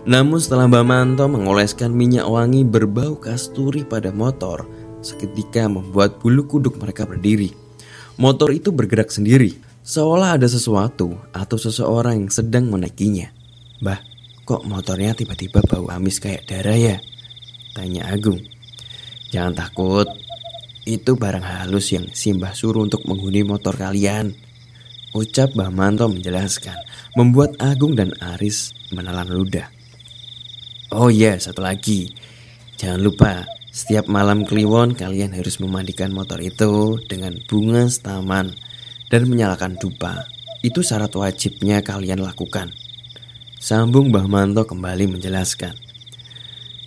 Namun 0.04 0.36
setelah 0.36 0.68
Mbak 0.68 0.84
Manto 0.84 1.24
mengoleskan 1.32 1.88
minyak 1.88 2.28
wangi 2.28 2.60
berbau 2.60 3.16
kasturi 3.16 3.88
pada 3.88 4.12
motor, 4.12 4.68
seketika 5.00 5.64
membuat 5.64 6.20
bulu 6.20 6.44
kuduk 6.44 6.76
mereka 6.76 7.08
berdiri. 7.08 7.56
Motor 8.20 8.52
itu 8.52 8.68
bergerak 8.68 9.08
sendiri, 9.08 9.56
seolah 9.80 10.36
ada 10.36 10.44
sesuatu 10.44 11.16
atau 11.32 11.56
seseorang 11.56 12.20
yang 12.20 12.28
sedang 12.28 12.68
menaikinya. 12.68 13.32
Bah, 13.80 13.96
kok 14.44 14.68
motornya 14.68 15.16
tiba-tiba 15.16 15.64
bau 15.64 15.88
amis 15.88 16.20
kayak 16.20 16.52
darah 16.52 16.76
ya? 16.76 16.96
Tanya 17.72 18.04
Agung. 18.12 18.44
Jangan 19.32 19.56
takut, 19.56 20.06
itu 20.84 21.16
barang 21.16 21.42
halus 21.42 21.96
yang 21.96 22.12
Simbah 22.12 22.52
suruh 22.52 22.84
untuk 22.84 23.08
menghuni 23.08 23.40
motor 23.40 23.72
kalian. 23.72 24.36
Ucap 25.16 25.56
Mbah 25.56 25.72
Manto 25.72 26.12
menjelaskan, 26.12 26.76
membuat 27.16 27.56
Agung 27.56 27.96
dan 27.96 28.12
Aris 28.20 28.76
menelan 28.92 29.32
ludah. 29.32 29.73
Oh 30.94 31.10
iya, 31.10 31.34
satu 31.42 31.58
lagi. 31.58 32.14
Jangan 32.78 33.02
lupa, 33.02 33.42
setiap 33.74 34.06
malam 34.06 34.46
kliwon 34.46 34.94
kalian 34.94 35.34
harus 35.34 35.58
memandikan 35.58 36.14
motor 36.14 36.38
itu 36.38 37.02
dengan 37.10 37.34
bunga 37.50 37.90
setaman 37.90 38.54
dan 39.10 39.26
menyalakan 39.26 39.74
dupa. 39.74 40.22
Itu 40.62 40.86
syarat 40.86 41.10
wajibnya 41.18 41.82
kalian 41.82 42.22
lakukan. 42.22 42.70
Sambung 43.58 44.14
Mbah 44.14 44.30
Manto 44.30 44.62
kembali 44.70 45.18
menjelaskan. 45.18 45.74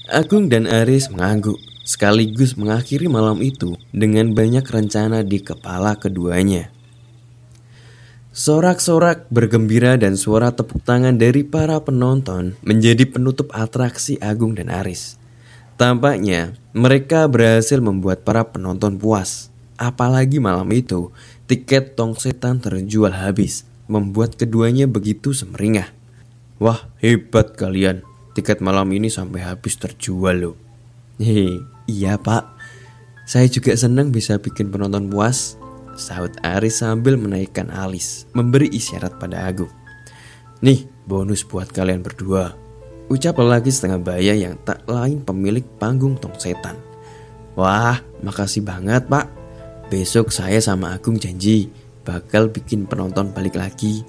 Agung 0.08 0.48
dan 0.48 0.72
Aris 0.72 1.12
mengangguk 1.12 1.60
sekaligus 1.84 2.56
mengakhiri 2.56 3.12
malam 3.12 3.44
itu 3.44 3.76
dengan 3.92 4.32
banyak 4.32 4.64
rencana 4.64 5.20
di 5.20 5.44
kepala 5.44 6.00
keduanya. 6.00 6.72
Sorak-sorak 8.38 9.25
bergembira 9.34 9.98
dan 9.98 10.13
suara 10.13 10.53
tepuk 10.53 10.86
tangan 10.86 11.17
dari 11.17 11.41
para 11.41 11.82
penonton 11.82 12.53
menjadi 12.62 13.10
penutup 13.10 13.50
atraksi 13.50 14.22
Agung 14.22 14.53
dan 14.53 14.70
Aris. 14.70 15.17
Tampaknya 15.74 16.53
mereka 16.70 17.25
berhasil 17.25 17.82
membuat 17.82 18.22
para 18.22 18.46
penonton 18.46 19.01
puas. 19.01 19.50
Apalagi 19.74 20.38
malam 20.38 20.70
itu, 20.70 21.10
tiket 21.50 21.98
tong 21.98 22.13
setan 22.13 22.62
terjual 22.62 23.10
habis, 23.10 23.65
membuat 23.89 24.38
keduanya 24.38 24.86
begitu 24.86 25.34
semeringah. 25.34 25.89
Wah, 26.62 26.94
hebat 27.01 27.58
kalian, 27.58 28.06
Tiket 28.38 28.62
malam 28.62 28.86
ini 28.94 29.10
sampai 29.10 29.41
habis 29.41 29.82
terjual 29.82 30.38
loh. 30.38 30.56
Hehe, 31.17 31.58
iya 31.89 32.22
pak. 32.22 32.46
Saya 33.25 33.50
juga 33.50 33.74
senang 33.74 34.13
bisa 34.13 34.38
bikin 34.38 34.70
penonton 34.70 35.10
puas. 35.10 35.58
Saud 35.98 36.38
Aris 36.46 36.86
sambil 36.86 37.18
menaikkan 37.18 37.74
alis, 37.74 38.30
memberi 38.38 38.70
isyarat 38.70 39.18
pada 39.18 39.50
Agung. 39.50 39.74
Nih, 40.62 40.86
bonus 41.10 41.42
buat 41.42 41.70
kalian 41.74 42.06
berdua. 42.06 42.54
Ucap 43.10 43.42
lelaki 43.42 43.74
setengah 43.74 44.00
baya 44.00 44.34
yang 44.38 44.56
tak 44.62 44.86
lain 44.86 45.25
pemilik 45.25 45.66
panggung 45.82 46.16
tong 46.22 46.38
setan. 46.38 46.77
Wah, 47.58 47.98
makasih 48.22 48.62
banget 48.62 49.10
pak. 49.10 49.25
Besok 49.89 50.30
saya 50.30 50.62
sama 50.62 50.94
Agung 50.94 51.18
janji 51.18 51.74
bakal 52.06 52.48
bikin 52.48 52.88
penonton 52.88 53.34
balik 53.36 53.58
lagi. 53.58 54.06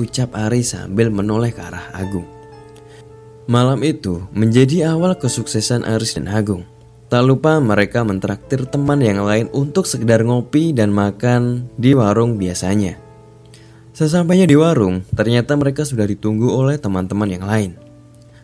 Ucap 0.00 0.32
Aris 0.34 0.72
sambil 0.72 1.12
menoleh 1.12 1.52
ke 1.52 1.60
arah 1.60 1.92
Agung. 1.92 2.26
Malam 3.46 3.86
itu 3.86 4.26
menjadi 4.34 4.90
awal 4.90 5.14
kesuksesan 5.14 5.86
Aris 5.86 6.18
dan 6.18 6.26
Agung. 6.26 6.66
Tak 7.06 7.22
lupa 7.22 7.62
mereka 7.62 8.02
mentraktir 8.02 8.66
teman 8.66 8.98
yang 8.98 9.22
lain 9.22 9.46
untuk 9.54 9.86
sekedar 9.86 10.26
ngopi 10.26 10.74
dan 10.74 10.90
makan 10.90 11.70
di 11.78 11.94
warung 11.94 12.34
biasanya. 12.34 12.98
Sesampainya 13.94 14.44
di 14.44 14.58
warung, 14.58 15.06
ternyata 15.14 15.54
mereka 15.54 15.86
sudah 15.86 16.04
ditunggu 16.04 16.50
oleh 16.50 16.76
teman-teman 16.76 17.30
yang 17.30 17.44
lain. 17.46 17.70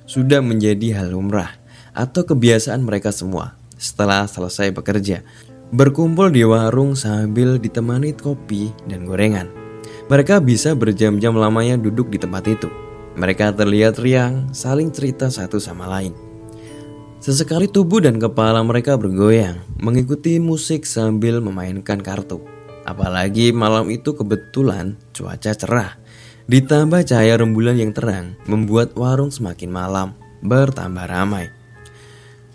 Sudah 0.07 0.39
menjadi 0.39 1.03
hal 1.03 1.13
lumrah 1.13 1.59
atau 1.91 2.23
kebiasaan 2.23 2.87
mereka 2.87 3.11
semua 3.11 3.59
setelah 3.75 4.31
selesai 4.31 4.71
bekerja. 4.71 5.27
Berkumpul 5.75 6.31
di 6.31 6.47
warung 6.47 6.95
sambil 6.95 7.59
ditemani 7.59 8.15
kopi 8.15 8.71
dan 8.87 9.05
gorengan. 9.05 9.51
Mereka 10.07 10.39
bisa 10.39 10.79
berjam-jam 10.79 11.35
lamanya 11.35 11.75
duduk 11.81 12.13
di 12.13 12.21
tempat 12.21 12.45
itu 12.47 12.71
mereka 13.13 13.53
terlihat 13.53 14.01
riang, 14.01 14.49
saling 14.57 14.89
cerita 14.89 15.29
satu 15.29 15.61
sama 15.61 15.85
lain. 15.85 16.32
Sesekali 17.23 17.71
tubuh 17.71 18.03
dan 18.03 18.19
kepala 18.19 18.67
mereka 18.67 18.99
bergoyang, 18.99 19.63
mengikuti 19.79 20.43
musik 20.43 20.83
sambil 20.83 21.39
memainkan 21.39 22.03
kartu. 22.03 22.43
Apalagi 22.83 23.55
malam 23.55 23.95
itu 23.95 24.11
kebetulan 24.11 24.99
cuaca 25.15 25.55
cerah, 25.55 26.03
ditambah 26.51 27.07
cahaya 27.07 27.39
rembulan 27.39 27.79
yang 27.79 27.95
terang, 27.95 28.35
membuat 28.51 28.99
warung 28.99 29.31
semakin 29.31 29.71
malam 29.71 30.19
bertambah 30.43 31.07
ramai. 31.07 31.55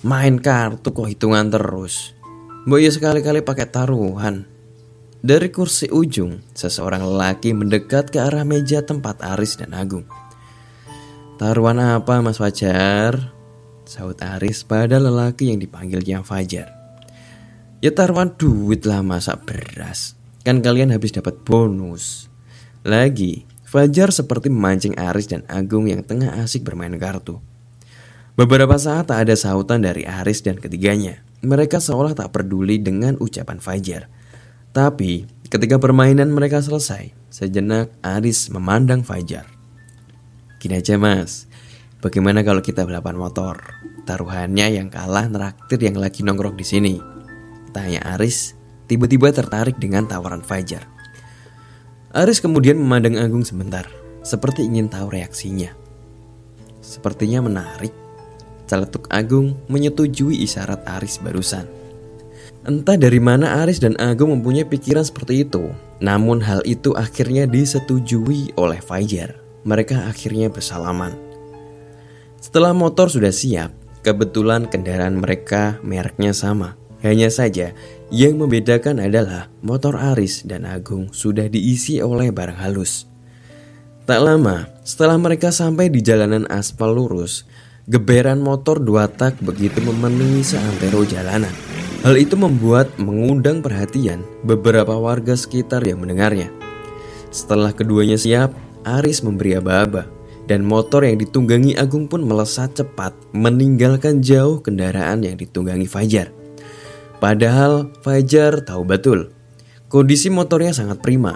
Main 0.03 0.43
kartu 0.43 0.91
kok 0.91 1.07
hitungan 1.07 1.47
terus. 1.47 2.11
Boy 2.67 2.91
sekali-kali 2.91 3.47
pakai 3.47 3.71
taruhan. 3.71 4.43
Dari 5.23 5.47
kursi 5.47 5.87
ujung, 5.87 6.43
seseorang 6.51 7.07
lelaki 7.07 7.55
mendekat 7.55 8.11
ke 8.11 8.19
arah 8.19 8.43
meja 8.43 8.83
tempat 8.83 9.23
Aris 9.23 9.55
dan 9.55 9.71
Agung. 9.71 10.03
Taruhan 11.39 11.79
apa 11.79 12.19
mas 12.19 12.35
Fajar? 12.35 13.36
Saud 13.87 14.19
Aris 14.19 14.67
pada 14.67 14.99
lelaki 14.99 15.47
yang 15.47 15.63
dipanggilnya 15.63 16.19
Fajar. 16.19 16.75
Ya 17.79 17.95
taruhan 17.95 18.35
duit 18.35 18.83
lah 18.83 18.99
masa 18.99 19.39
beras. 19.39 20.19
Kan 20.43 20.59
kalian 20.59 20.91
habis 20.91 21.15
dapat 21.15 21.39
bonus. 21.47 22.27
Lagi, 22.83 23.47
Fajar 23.63 24.11
seperti 24.11 24.51
memancing 24.51 24.95
Aris 24.99 25.31
dan 25.31 25.47
Agung 25.47 25.87
yang 25.87 26.03
tengah 26.03 26.35
asik 26.43 26.67
bermain 26.67 26.91
kartu. 26.99 27.39
Beberapa 28.35 28.75
saat 28.75 29.09
tak 29.09 29.23
ada 29.23 29.35
sautan 29.39 29.81
dari 29.81 30.03
Aris 30.03 30.43
dan 30.43 30.59
ketiganya. 30.59 31.23
Mereka 31.41 31.79
seolah 31.79 32.11
tak 32.11 32.35
peduli 32.35 32.83
dengan 32.83 33.15
ucapan 33.23 33.63
Fajar. 33.63 34.11
Tapi 34.75 35.25
ketika 35.47 35.79
permainan 35.79 36.29
mereka 36.29 36.59
selesai, 36.59 37.15
sejenak 37.31 37.89
Aris 38.03 38.51
memandang 38.51 39.01
Fajar. 39.01 39.47
Gini 40.59 40.77
aja 40.77 40.99
mas, 40.99 41.46
bagaimana 41.99 42.41
kalau 42.41 42.61
kita 42.61 42.85
balapan 42.85 43.17
motor? 43.17 43.55
Taruhannya 44.07 44.79
yang 44.79 44.87
kalah 44.87 45.27
neraktir 45.27 45.81
yang 45.83 45.99
lagi 45.99 46.23
nongkrong 46.23 46.55
di 46.55 46.65
sini. 46.65 46.95
Tanya 47.75 48.01
Aris, 48.15 48.55
tiba-tiba 48.87 49.29
tertarik 49.35 49.75
dengan 49.77 50.07
tawaran 50.07 50.41
Fajar. 50.41 50.87
Aris 52.15 52.39
kemudian 52.39 52.79
memandang 52.79 53.19
Agung 53.19 53.43
sebentar, 53.43 53.85
seperti 54.23 54.63
ingin 54.65 54.87
tahu 54.87 55.11
reaksinya. 55.11 55.75
Sepertinya 56.79 57.43
menarik. 57.43 57.91
Celetuk 58.67 59.07
Agung 59.11 59.59
menyetujui 59.67 60.43
isyarat 60.43 60.87
Aris 60.87 61.19
barusan. 61.19 61.67
Entah 62.67 62.99
dari 62.99 63.19
mana 63.19 63.63
Aris 63.63 63.79
dan 63.79 63.95
Agung 63.99 64.31
mempunyai 64.35 64.67
pikiran 64.67 65.03
seperti 65.03 65.47
itu, 65.47 65.71
namun 66.03 66.43
hal 66.43 66.63
itu 66.67 66.95
akhirnya 66.95 67.47
disetujui 67.47 68.55
oleh 68.59 68.79
Fajar 68.83 69.47
mereka 69.67 70.07
akhirnya 70.07 70.47
bersalaman. 70.47 71.26
Setelah 72.37 72.69
motor 72.69 73.09
sudah 73.09 73.33
siap, 73.33 73.73
kebetulan 74.05 74.69
kendaraan 74.69 75.17
mereka 75.17 75.81
mereknya 75.81 76.37
sama. 76.37 76.77
Hanya 77.01 77.29
saja, 77.33 77.73
yang 78.13 78.37
membedakan 78.41 79.01
adalah 79.01 79.49
motor 79.61 79.97
Aris 79.97 80.45
dan 80.45 80.65
Agung 80.65 81.13
sudah 81.13 81.49
diisi 81.49 82.01
oleh 82.01 82.29
barang 82.33 82.57
halus. 82.57 83.09
Tak 84.05 84.21
lama, 84.21 84.69
setelah 84.85 85.17
mereka 85.17 85.49
sampai 85.49 85.89
di 85.89 86.01
jalanan 86.01 86.45
aspal 86.49 86.93
lurus, 86.93 87.45
geberan 87.89 88.41
motor 88.41 88.81
dua 88.81 89.09
tak 89.09 89.37
begitu 89.41 89.81
memenuhi 89.83 90.41
seantero 90.41 91.05
jalanan. 91.05 91.53
Hal 92.05 92.15
itu 92.17 92.37
membuat 92.37 92.93
mengundang 93.01 93.65
perhatian 93.65 94.21
beberapa 94.45 94.93
warga 94.93 95.33
sekitar 95.33 95.83
yang 95.85 96.01
mendengarnya. 96.05 96.53
Setelah 97.33 97.73
keduanya 97.73 98.15
siap, 98.15 98.53
Aris 98.87 99.19
memberi 99.25 99.59
aba-aba 99.59 100.16
dan 100.47 100.63
motor 100.63 101.03
yang 101.03 101.19
ditunggangi 101.19 101.75
Agung 101.75 102.07
pun 102.07 102.23
melesat 102.23 102.73
cepat 102.79 103.11
meninggalkan 103.35 104.23
jauh 104.23 104.63
kendaraan 104.63 105.21
yang 105.21 105.35
ditunggangi 105.35 105.85
Fajar. 105.85 106.31
Padahal 107.19 107.91
Fajar 108.01 108.63
tahu 108.63 108.87
betul 108.87 109.35
kondisi 109.91 110.31
motornya 110.31 110.71
sangat 110.71 111.03
prima, 111.03 111.35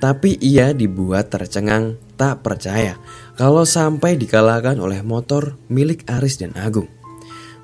tapi 0.00 0.36
ia 0.40 0.72
dibuat 0.72 1.32
tercengang 1.32 2.00
tak 2.16 2.40
percaya 2.40 2.96
kalau 3.36 3.68
sampai 3.68 4.16
dikalahkan 4.16 4.80
oleh 4.80 5.04
motor 5.04 5.60
milik 5.68 6.08
Aris 6.08 6.40
dan 6.40 6.56
Agung. 6.56 6.88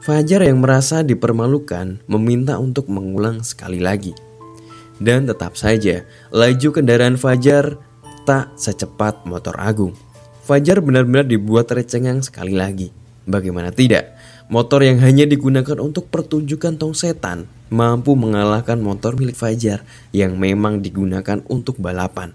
Fajar 0.02 0.42
yang 0.42 0.58
merasa 0.58 1.06
dipermalukan 1.06 2.02
meminta 2.10 2.58
untuk 2.58 2.90
mengulang 2.90 3.46
sekali 3.46 3.78
lagi. 3.78 4.10
Dan 4.98 5.30
tetap 5.30 5.54
saja, 5.54 6.02
laju 6.34 6.68
kendaraan 6.74 7.14
Fajar 7.14 7.78
tak 8.26 8.50
secepat 8.58 9.22
motor 9.30 9.54
Agung. 9.62 9.94
Fajar 10.42 10.82
benar-benar 10.82 11.22
dibuat 11.22 11.70
tercengang 11.70 12.18
sekali 12.18 12.58
lagi. 12.58 12.90
Bagaimana 13.22 13.70
tidak, 13.70 14.18
motor 14.50 14.82
yang 14.82 14.98
hanya 14.98 15.22
digunakan 15.22 15.78
untuk 15.78 16.10
pertunjukan 16.10 16.74
tong 16.74 16.98
setan 16.98 17.46
mampu 17.70 18.18
mengalahkan 18.18 18.82
motor 18.82 19.14
milik 19.14 19.38
Fajar 19.38 19.86
yang 20.10 20.34
memang 20.34 20.82
digunakan 20.82 21.38
untuk 21.46 21.78
balapan. 21.78 22.34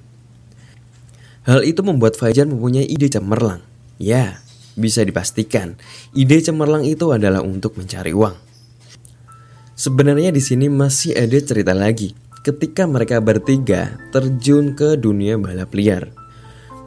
Hal 1.43 1.67
itu 1.67 1.83
membuat 1.83 2.15
Fajar 2.15 2.47
mempunyai 2.47 2.87
ide 2.87 3.11
cemerlang. 3.11 3.59
Ya, 3.99 4.39
bisa 4.79 5.03
dipastikan 5.03 5.75
ide 6.15 6.39
cemerlang 6.39 6.87
itu 6.87 7.11
adalah 7.11 7.43
untuk 7.43 7.75
mencari 7.75 8.15
uang. 8.15 8.39
Sebenarnya 9.77 10.33
di 10.33 10.39
sini 10.41 10.71
masih 10.73 11.13
ada 11.13 11.37
cerita 11.37 11.75
lagi 11.75 12.15
ketika 12.41 12.89
mereka 12.89 13.21
bertiga 13.21 13.99
terjun 14.09 14.73
ke 14.73 14.97
dunia 14.97 15.35
balap 15.37 15.69
liar. 15.75 16.16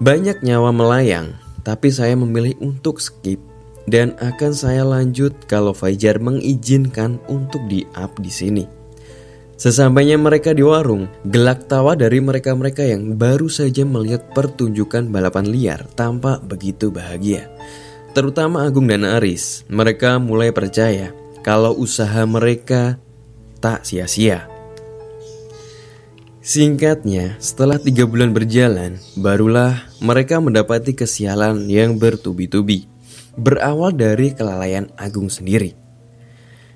Banyak 0.00 0.40
nyawa 0.40 0.72
melayang, 0.72 1.36
tapi 1.60 1.92
saya 1.92 2.16
memilih 2.16 2.56
untuk 2.64 3.04
skip 3.04 3.36
dan 3.84 4.16
akan 4.16 4.52
saya 4.56 4.80
lanjut 4.80 5.36
kalau 5.44 5.76
Fajar 5.76 6.16
mengizinkan 6.16 7.20
untuk 7.28 7.60
di-up 7.68 8.16
di 8.16 8.32
sini. 8.32 8.64
Sesampainya 9.60 10.16
mereka 10.16 10.56
di 10.56 10.64
warung, 10.64 11.04
gelak 11.28 11.68
tawa 11.68 11.92
dari 11.92 12.16
mereka-mereka 12.16 12.80
yang 12.80 13.20
baru 13.20 13.52
saja 13.52 13.84
melihat 13.84 14.24
pertunjukan 14.32 15.12
balapan 15.12 15.52
liar 15.52 15.84
tampak 15.92 16.40
begitu 16.48 16.88
bahagia. 16.88 17.52
Terutama 18.16 18.64
Agung 18.64 18.88
dan 18.88 19.04
Aris, 19.04 19.68
mereka 19.68 20.16
mulai 20.16 20.48
percaya 20.48 21.12
kalau 21.44 21.76
usaha 21.76 22.24
mereka 22.24 22.96
tak 23.60 23.84
sia-sia. 23.84 24.49
Singkatnya, 26.40 27.36
setelah 27.36 27.76
tiga 27.76 28.08
bulan 28.08 28.32
berjalan, 28.32 28.96
barulah 29.12 29.84
mereka 30.00 30.40
mendapati 30.40 30.96
kesialan 30.96 31.68
yang 31.68 32.00
bertubi-tubi. 32.00 32.88
Berawal 33.36 33.92
dari 33.92 34.32
kelalaian 34.32 34.88
Agung 34.96 35.28
sendiri. 35.28 35.76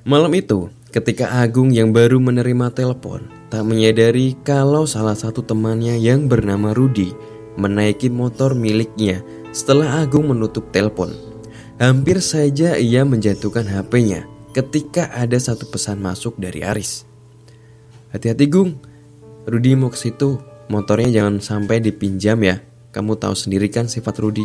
Malam 0.05 0.37
itu, 0.37 0.69
ketika 0.93 1.41
Agung 1.41 1.73
yang 1.73 1.97
baru 1.97 2.21
menerima 2.21 2.77
telepon, 2.77 3.25
tak 3.49 3.65
menyadari 3.65 4.37
kalau 4.45 4.85
salah 4.85 5.17
satu 5.17 5.41
temannya 5.41 5.97
yang 5.97 6.29
bernama 6.29 6.77
Rudi 6.77 7.17
menaiki 7.57 8.13
motor 8.13 8.53
miliknya 8.53 9.25
setelah 9.57 10.05
Agung 10.05 10.29
menutup 10.29 10.69
telepon. 10.77 11.09
Hampir 11.81 12.21
saja 12.21 12.77
ia 12.77 13.01
menjatuhkan 13.09 13.65
HP-nya 13.65 14.29
ketika 14.53 15.09
ada 15.17 15.41
satu 15.41 15.67
pesan 15.73 16.05
masuk 16.05 16.37
dari 16.37 16.61
Aris. 16.61 17.09
Hati-hati 18.13 18.47
Gung, 18.47 18.79
Rudi 19.45 19.77
mau 19.77 19.93
ke 19.93 19.99
situ, 20.01 20.41
motornya 20.73 21.21
jangan 21.21 21.37
sampai 21.41 21.85
dipinjam 21.85 22.41
ya. 22.41 22.65
Kamu 22.97 23.21
tahu 23.21 23.37
sendiri 23.37 23.69
kan 23.69 23.85
sifat 23.85 24.17
Rudi. 24.25 24.45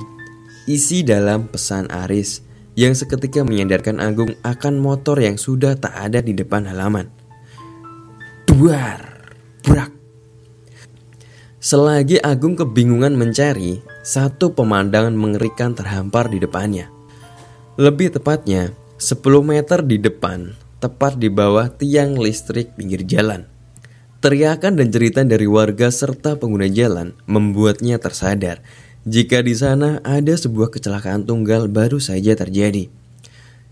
Isi 0.67 1.07
dalam 1.07 1.47
pesan 1.47 1.87
Aris 1.87 2.43
yang 2.77 2.91
seketika 2.93 3.41
menyadarkan 3.43 3.97
Agung 3.97 4.35
akan 4.43 4.79
motor 4.79 5.19
yang 5.19 5.39
sudah 5.39 5.79
tak 5.79 5.95
ada 5.95 6.19
di 6.23 6.35
depan 6.35 6.67
halaman. 6.67 7.07
Duar, 8.45 9.31
brak. 9.65 9.91
Selagi 11.59 12.21
Agung 12.23 12.55
kebingungan 12.55 13.17
mencari, 13.17 13.83
satu 13.99 14.55
pemandangan 14.55 15.11
mengerikan 15.17 15.75
terhampar 15.75 16.31
di 16.31 16.39
depannya. 16.39 16.87
Lebih 17.79 18.15
tepatnya, 18.15 18.75
10 18.99 19.23
meter 19.43 19.79
di 19.83 19.95
depan, 19.95 20.53
tepat 20.83 21.17
di 21.17 21.31
bawah 21.31 21.71
tiang 21.71 22.19
listrik 22.19 22.75
pinggir 22.77 23.03
jalan. 23.07 23.48
Teriakan 24.19 24.75
dan 24.75 24.91
cerita 24.91 25.23
dari 25.23 25.47
warga 25.47 25.87
serta 25.87 26.35
pengguna 26.35 26.67
jalan 26.67 27.15
membuatnya 27.23 28.03
tersadar 28.03 28.59
jika 29.07 29.39
di 29.39 29.55
sana 29.55 30.03
ada 30.03 30.35
sebuah 30.35 30.75
kecelakaan 30.75 31.23
tunggal 31.23 31.71
baru 31.71 32.03
saja 32.03 32.35
terjadi. 32.35 32.91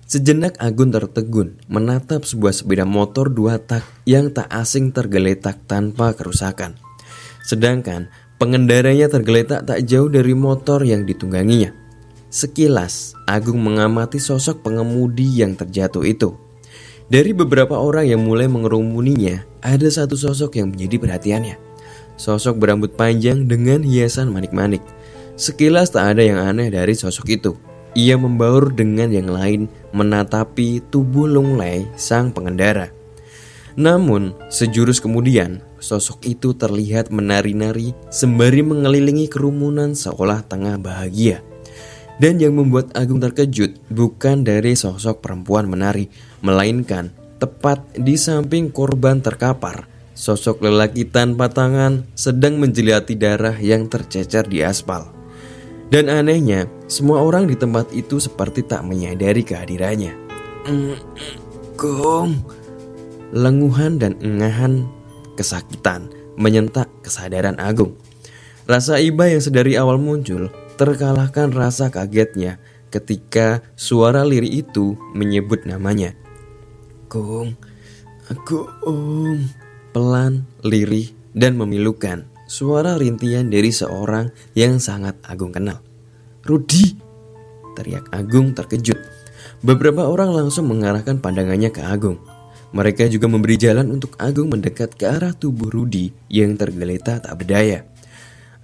Sejenak 0.07 0.55
Agun 0.63 0.95
tertegun 0.95 1.59
menatap 1.67 2.23
sebuah 2.23 2.55
sepeda 2.55 2.87
motor 2.87 3.27
dua 3.27 3.59
tak 3.59 3.83
yang 4.07 4.31
tak 4.31 4.47
asing 4.47 4.95
tergeletak 4.95 5.59
tanpa 5.67 6.15
kerusakan. 6.15 6.79
Sedangkan 7.43 8.07
pengendaranya 8.39 9.11
tergeletak 9.11 9.67
tak 9.67 9.83
jauh 9.83 10.07
dari 10.07 10.31
motor 10.31 10.79
yang 10.87 11.03
ditungganginya. 11.03 11.75
Sekilas, 12.31 13.19
Agung 13.27 13.59
mengamati 13.59 14.23
sosok 14.23 14.63
pengemudi 14.63 15.27
yang 15.43 15.59
terjatuh 15.59 16.07
itu. 16.07 16.39
Dari 17.07 17.31
beberapa 17.31 17.79
orang 17.79 18.03
yang 18.03 18.27
mulai 18.27 18.51
mengerumuninya, 18.51 19.47
ada 19.63 19.87
satu 19.87 20.19
sosok 20.19 20.59
yang 20.59 20.75
menjadi 20.75 20.99
perhatiannya. 20.99 21.55
Sosok 22.19 22.59
berambut 22.59 22.99
panjang 22.99 23.47
dengan 23.47 23.79
hiasan 23.79 24.27
manik-manik. 24.27 24.83
Sekilas 25.39 25.95
tak 25.95 26.17
ada 26.17 26.23
yang 26.27 26.35
aneh 26.35 26.67
dari 26.67 26.91
sosok 26.99 27.27
itu. 27.31 27.55
Ia 27.95 28.19
membaur 28.19 28.75
dengan 28.75 29.07
yang 29.07 29.31
lain 29.31 29.71
menatapi 29.95 30.83
tubuh 30.91 31.31
Lunglai 31.31 31.87
sang 31.95 32.35
pengendara. 32.35 32.91
Namun, 33.79 34.35
sejurus 34.51 34.99
kemudian, 34.99 35.63
sosok 35.79 36.27
itu 36.27 36.59
terlihat 36.59 37.07
menari-nari 37.07 37.95
sembari 38.11 38.67
mengelilingi 38.67 39.31
kerumunan 39.31 39.95
seolah 39.95 40.43
tengah 40.43 40.75
bahagia. 40.75 41.39
Dan 42.17 42.41
yang 42.41 42.57
membuat 42.57 42.97
Agung 42.97 43.21
terkejut 43.21 43.77
bukan 43.93 44.41
dari 44.41 44.73
sosok 44.73 45.21
perempuan 45.21 45.69
menari, 45.69 46.09
melainkan 46.41 47.13
tepat 47.37 47.85
di 47.93 48.17
samping 48.17 48.73
korban 48.73 49.21
terkapar, 49.21 49.85
sosok 50.17 50.65
lelaki 50.65 51.05
tanpa 51.05 51.53
tangan 51.53 52.09
sedang 52.17 52.57
menjelati 52.57 53.13
darah 53.13 53.53
yang 53.61 53.85
tercecer 53.85 54.49
di 54.49 54.65
aspal. 54.65 55.13
Dan 55.93 56.09
anehnya, 56.09 56.65
semua 56.89 57.21
orang 57.21 57.47
di 57.47 57.55
tempat 57.55 57.93
itu 57.93 58.17
seperti 58.17 58.65
tak 58.65 58.81
menyadari 58.83 59.45
kehadirannya. 59.45 60.17
Gong, 61.77 62.33
lenguhan 63.31 64.01
dan 64.01 64.17
engahan 64.19 64.89
kesakitan 65.37 66.09
menyentak 66.33 66.89
kesadaran 67.05 67.55
Agung. 67.61 67.93
Rasa 68.67 68.99
iba 68.99 69.29
yang 69.31 69.39
sedari 69.39 69.79
awal 69.79 69.95
muncul 69.95 70.51
terkalahkan 70.77 71.49
rasa 71.51 71.89
kagetnya 71.89 72.61
ketika 72.93 73.65
suara 73.75 74.23
liri 74.23 74.63
itu 74.63 74.95
menyebut 75.11 75.67
namanya. 75.67 76.15
Kung, 77.11 77.57
Kung, 78.45 79.47
pelan, 79.95 80.43
lirih, 80.63 81.11
dan 81.31 81.55
memilukan. 81.55 82.27
Suara 82.47 82.95
rintian 82.95 83.51
dari 83.51 83.75
seorang 83.75 84.31
yang 84.55 84.79
sangat 84.79 85.19
Agung 85.27 85.51
kenal. 85.51 85.83
Rudi, 86.47 86.95
teriak 87.75 88.07
Agung 88.15 88.55
terkejut. 88.55 88.95
Beberapa 89.59 90.07
orang 90.07 90.31
langsung 90.31 90.71
mengarahkan 90.71 91.19
pandangannya 91.19 91.71
ke 91.71 91.83
Agung. 91.83 92.19
Mereka 92.71 93.07
juga 93.07 93.31
memberi 93.31 93.55
jalan 93.55 93.87
untuk 93.91 94.15
Agung 94.19 94.51
mendekat 94.51 94.95
ke 94.95 95.07
arah 95.07 95.31
tubuh 95.31 95.71
Rudi 95.71 96.11
yang 96.27 96.55
tergeletak 96.59 97.23
tak 97.23 97.35
berdaya. 97.35 97.87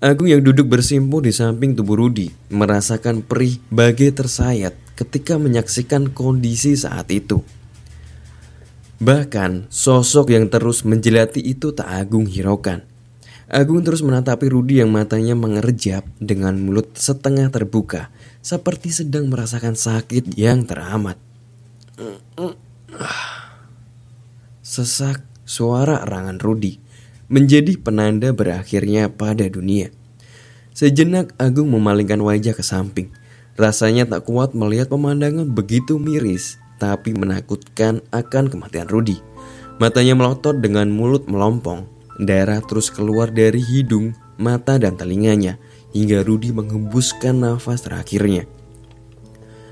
Agung 0.04 0.28
yang 0.28 0.44
duduk 0.44 0.68
bersimpuh 0.68 1.24
di 1.24 1.32
samping 1.32 1.80
tubuh 1.80 1.96
Rudi 1.96 2.28
merasakan 2.52 3.24
perih 3.24 3.64
bagai 3.72 4.12
tersayat 4.12 4.76
ketika 5.00 5.40
menyaksikan 5.40 6.12
kondisi 6.12 6.76
saat 6.76 7.08
itu. 7.08 7.40
Bahkan 9.00 9.72
sosok 9.72 10.36
yang 10.36 10.52
terus 10.52 10.84
menjelati 10.84 11.40
itu 11.40 11.72
tak 11.72 11.88
Agung 11.88 12.28
hiraukan. 12.28 12.84
Agung 13.48 13.80
terus 13.88 14.04
menatapi 14.04 14.52
Rudi 14.52 14.84
yang 14.84 14.92
matanya 14.92 15.40
mengerjap 15.40 16.04
dengan 16.20 16.60
mulut 16.60 17.00
setengah 17.00 17.48
terbuka 17.48 18.12
seperti 18.44 18.92
sedang 18.92 19.32
merasakan 19.32 19.80
sakit 19.80 20.36
yang 20.36 20.68
teramat. 20.68 21.16
Sesak 24.68 25.24
suara 25.48 26.04
erangan 26.04 26.44
Rudi 26.44 26.84
menjadi 27.32 27.80
penanda 27.80 28.36
berakhirnya 28.36 29.08
pada 29.12 29.48
dunia. 29.48 29.92
Sejenak 30.74 31.38
Agung 31.38 31.70
memalingkan 31.70 32.18
wajah 32.20 32.58
ke 32.58 32.66
samping. 32.66 33.14
Rasanya 33.54 34.10
tak 34.10 34.26
kuat 34.26 34.58
melihat 34.58 34.90
pemandangan 34.90 35.54
begitu 35.54 36.02
miris 36.02 36.58
tapi 36.82 37.14
menakutkan 37.14 38.02
akan 38.10 38.50
kematian 38.50 38.90
Rudi. 38.90 39.22
Matanya 39.78 40.18
melotot 40.18 40.58
dengan 40.58 40.90
mulut 40.90 41.30
melompong. 41.30 41.86
Darah 42.18 42.62
terus 42.66 42.90
keluar 42.94 43.30
dari 43.30 43.62
hidung, 43.62 44.14
mata 44.38 44.78
dan 44.78 44.98
telinganya 44.98 45.62
hingga 45.94 46.26
Rudi 46.26 46.50
menghembuskan 46.54 47.42
nafas 47.42 47.86
terakhirnya. 47.86 48.50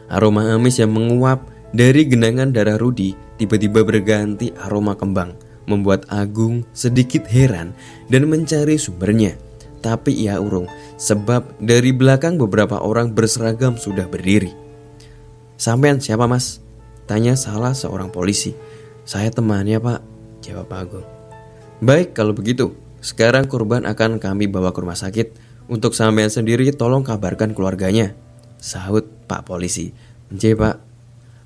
Aroma 0.10 0.54
amis 0.54 0.78
yang 0.78 0.94
menguap 0.94 1.50
dari 1.74 2.06
genangan 2.06 2.54
darah 2.54 2.78
Rudi 2.78 3.18
tiba-tiba 3.42 3.82
berganti 3.82 4.54
aroma 4.62 4.94
kembang 4.94 5.51
membuat 5.66 6.08
Agung 6.10 6.66
sedikit 6.72 7.26
heran 7.30 7.74
dan 8.10 8.30
mencari 8.30 8.78
sumbernya. 8.78 9.38
Tapi 9.82 10.14
ia 10.14 10.38
urung, 10.38 10.70
sebab 11.02 11.58
dari 11.58 11.90
belakang 11.90 12.38
beberapa 12.38 12.78
orang 12.78 13.18
berseragam 13.18 13.82
sudah 13.82 14.06
berdiri. 14.06 14.54
Sampean 15.58 15.98
siapa 15.98 16.30
mas? 16.30 16.62
Tanya 17.10 17.34
salah 17.34 17.74
seorang 17.74 18.14
polisi. 18.14 18.54
Saya 19.06 19.34
temannya 19.34 19.82
pak, 19.82 20.00
jawab 20.46 20.70
Agung. 20.70 21.08
Baik 21.82 22.14
kalau 22.14 22.38
begitu, 22.38 22.78
sekarang 23.02 23.50
korban 23.50 23.90
akan 23.90 24.22
kami 24.22 24.46
bawa 24.46 24.70
ke 24.70 24.80
rumah 24.86 24.98
sakit. 24.98 25.34
Untuk 25.66 25.98
sampean 25.98 26.30
sendiri 26.30 26.70
tolong 26.78 27.02
kabarkan 27.02 27.58
keluarganya. 27.58 28.14
Sahut 28.62 29.10
pak 29.26 29.50
polisi. 29.50 29.90
J. 30.30 30.54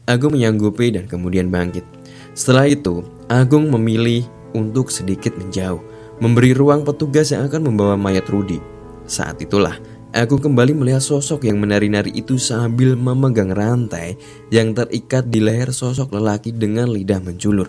Agung 0.06 0.36
menyanggupi 0.36 0.92
dan 0.92 1.08
kemudian 1.08 1.48
bangkit. 1.48 1.88
Setelah 2.36 2.68
itu, 2.68 3.08
Agung 3.26 3.74
memilih 3.74 4.26
untuk 4.54 4.94
sedikit 4.94 5.34
menjauh, 5.34 5.82
memberi 6.22 6.54
ruang 6.54 6.86
petugas 6.86 7.34
yang 7.34 7.50
akan 7.50 7.74
membawa 7.74 7.98
mayat 7.98 8.30
Rudi. 8.30 8.62
Saat 9.06 9.42
itulah 9.42 9.78
Aku 10.16 10.40
kembali 10.40 10.72
melihat 10.80 11.04
sosok 11.04 11.44
yang 11.44 11.60
menari-nari 11.60 12.08
itu 12.16 12.40
sambil 12.40 12.96
memegang 12.96 13.52
rantai 13.52 14.16
yang 14.48 14.72
terikat 14.72 15.28
di 15.28 15.44
leher 15.44 15.76
sosok 15.76 16.16
lelaki 16.16 16.56
dengan 16.56 16.88
lidah 16.88 17.20
menjulur. 17.20 17.68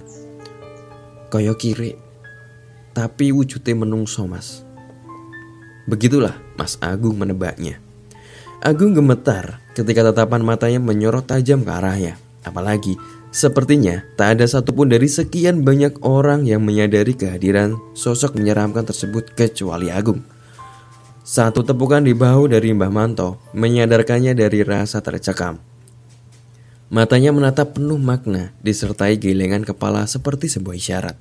Koyo 1.27 1.59
kiri, 1.59 1.99
tapi 2.95 3.35
wujudnya 3.35 3.75
menungso 3.75 4.31
mas. 4.31 4.63
Begitulah 5.91 6.39
Mas 6.55 6.79
Agung 6.79 7.19
menebaknya. 7.19 7.83
Agung 8.63 8.95
gemetar 8.95 9.59
ketika 9.75 10.07
tatapan 10.15 10.47
matanya 10.47 10.79
menyorot 10.79 11.27
tajam 11.27 11.67
ke 11.67 11.71
arahnya. 11.75 12.15
Apalagi, 12.47 12.95
sepertinya 13.37 14.01
tak 14.17 14.41
ada 14.41 14.49
satupun 14.49 14.89
dari 14.89 15.13
sekian 15.13 15.61
banyak 15.61 16.01
orang 16.01 16.49
yang 16.49 16.65
menyadari 16.65 17.13
kehadiran 17.13 17.77
sosok 17.93 18.33
menyeramkan 18.41 18.89
tersebut 18.89 19.37
kecuali 19.37 19.93
Agung. 19.93 20.25
Satu 21.21 21.61
tepukan 21.61 22.01
di 22.01 22.17
bahu 22.17 22.49
dari 22.49 22.73
Mbah 22.73 22.89
Manto 22.89 23.37
menyadarkannya 23.53 24.33
dari 24.33 24.65
rasa 24.65 25.05
tercekam. 25.05 25.61
Matanya 26.89 27.37
menatap 27.37 27.77
penuh 27.77 28.01
makna 28.01 28.57
disertai 28.65 29.21
gelengan 29.21 29.69
kepala 29.69 30.09
seperti 30.09 30.49
sebuah 30.49 30.79
isyarat. 30.81 31.17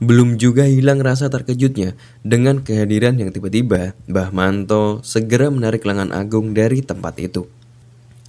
Belum 0.00 0.40
juga 0.40 0.64
hilang 0.64 0.98
rasa 0.98 1.28
terkejutnya 1.28 1.94
dengan 2.24 2.64
kehadiran 2.64 3.20
yang 3.20 3.30
tiba-tiba 3.30 3.94
Mbah 4.08 4.32
Manto 4.34 5.04
segera 5.06 5.52
menarik 5.52 5.86
lengan 5.86 6.10
Agung 6.10 6.56
dari 6.56 6.80
tempat 6.80 7.20
itu. 7.20 7.44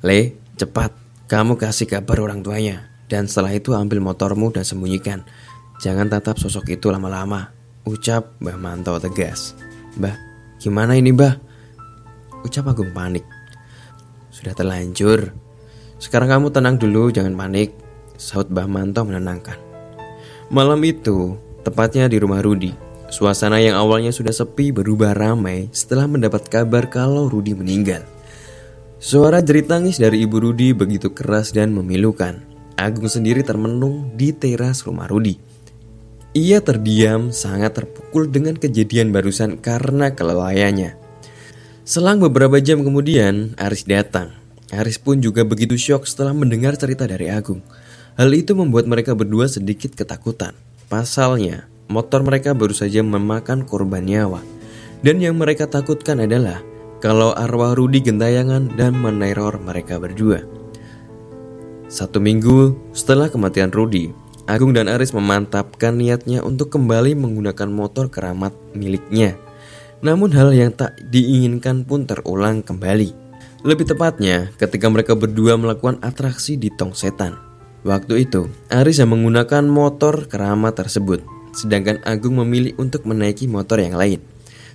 Le, 0.03 0.35
cepat, 0.59 0.91
kamu 1.31 1.55
kasih 1.55 1.87
kabar 1.87 2.19
orang 2.19 2.43
tuanya. 2.43 2.90
Dan 3.11 3.27
setelah 3.27 3.51
itu 3.51 3.75
ambil 3.75 3.99
motormu 3.99 4.55
dan 4.55 4.63
sembunyikan. 4.63 5.27
Jangan 5.83 6.07
tatap 6.07 6.39
sosok 6.39 6.71
itu 6.71 6.87
lama-lama. 6.87 7.51
Ucap 7.83 8.39
Mbah 8.39 8.55
Manto 8.55 8.95
tegas. 9.03 9.51
Mbah, 9.99 10.31
Gimana 10.61 10.93
ini 10.93 11.09
mbah? 11.09 11.41
Ucap 12.45 12.69
Agung 12.69 12.93
panik. 12.93 13.25
Sudah 14.29 14.53
terlanjur. 14.53 15.33
Sekarang 15.97 16.29
kamu 16.29 16.53
tenang 16.53 16.77
dulu, 16.77 17.09
jangan 17.09 17.33
panik. 17.33 17.73
Saut 18.13 18.45
Mbah 18.53 18.69
Manto 18.69 19.01
menenangkan. 19.01 19.57
Malam 20.53 20.77
itu, 20.85 21.33
tepatnya 21.65 22.05
di 22.05 22.21
rumah 22.21 22.45
Rudi, 22.45 22.77
suasana 23.09 23.57
yang 23.57 23.73
awalnya 23.73 24.13
sudah 24.13 24.29
sepi 24.29 24.69
berubah 24.69 25.17
ramai 25.17 25.73
setelah 25.73 26.05
mendapat 26.05 26.45
kabar 26.45 26.85
kalau 26.93 27.25
Rudi 27.25 27.57
meninggal. 27.57 28.05
Suara 29.01 29.41
jerit 29.41 29.65
tangis 29.65 29.97
dari 29.97 30.21
ibu 30.21 30.37
Rudi 30.37 30.77
begitu 30.77 31.09
keras 31.09 31.49
dan 31.49 31.73
memilukan. 31.73 32.50
Agung 32.81 33.05
sendiri 33.05 33.45
termenung 33.45 34.17
di 34.17 34.33
teras 34.33 34.81
rumah 34.81 35.05
Rudi. 35.05 35.37
Ia 36.33 36.63
terdiam 36.63 37.29
sangat 37.29 37.77
terpukul 37.77 38.31
dengan 38.31 38.57
kejadian 38.57 39.13
barusan 39.13 39.59
karena 39.59 40.15
kelelayannya. 40.15 40.97
Selang 41.85 42.23
beberapa 42.23 42.57
jam 42.63 42.81
kemudian, 42.81 43.53
Aris 43.59 43.83
datang. 43.83 44.31
Aris 44.71 44.95
pun 44.95 45.19
juga 45.19 45.43
begitu 45.43 45.75
syok 45.75 46.07
setelah 46.07 46.31
mendengar 46.31 46.79
cerita 46.79 47.03
dari 47.03 47.27
Agung. 47.27 47.59
Hal 48.15 48.31
itu 48.31 48.55
membuat 48.55 48.87
mereka 48.87 49.11
berdua 49.11 49.51
sedikit 49.51 49.91
ketakutan. 49.91 50.55
Pasalnya, 50.87 51.67
motor 51.91 52.23
mereka 52.23 52.55
baru 52.55 52.71
saja 52.71 53.03
memakan 53.03 53.67
korban 53.67 54.07
nyawa. 54.07 54.39
Dan 55.03 55.19
yang 55.19 55.35
mereka 55.35 55.67
takutkan 55.67 56.23
adalah 56.23 56.63
kalau 57.03 57.35
arwah 57.35 57.75
Rudi 57.75 57.99
gentayangan 57.99 58.77
dan 58.79 58.95
meneror 58.95 59.59
mereka 59.59 59.99
berdua. 59.99 60.60
Satu 61.91 62.23
minggu 62.23 62.71
setelah 62.95 63.27
kematian 63.27 63.67
Rudi, 63.67 64.15
Agung 64.47 64.71
dan 64.71 64.87
Aris 64.87 65.11
memantapkan 65.11 65.91
niatnya 65.91 66.39
untuk 66.39 66.71
kembali 66.71 67.19
menggunakan 67.19 67.67
motor 67.67 68.07
keramat 68.07 68.55
miliknya. 68.71 69.35
Namun 69.99 70.31
hal 70.31 70.55
yang 70.55 70.71
tak 70.71 70.95
diinginkan 71.11 71.83
pun 71.83 72.07
terulang 72.07 72.63
kembali. 72.63 73.11
Lebih 73.67 73.91
tepatnya 73.91 74.55
ketika 74.55 74.87
mereka 74.87 75.19
berdua 75.19 75.59
melakukan 75.59 75.99
atraksi 75.99 76.55
di 76.55 76.71
Tong 76.71 76.95
Setan. 76.95 77.35
Waktu 77.83 78.23
itu, 78.23 78.47
Aris 78.71 79.03
yang 79.03 79.11
menggunakan 79.11 79.67
motor 79.67 80.31
keramat 80.31 80.79
tersebut, 80.79 81.19
sedangkan 81.51 81.99
Agung 82.07 82.39
memilih 82.39 82.71
untuk 82.79 83.03
menaiki 83.03 83.51
motor 83.51 83.83
yang 83.83 83.99
lain. 83.99 84.23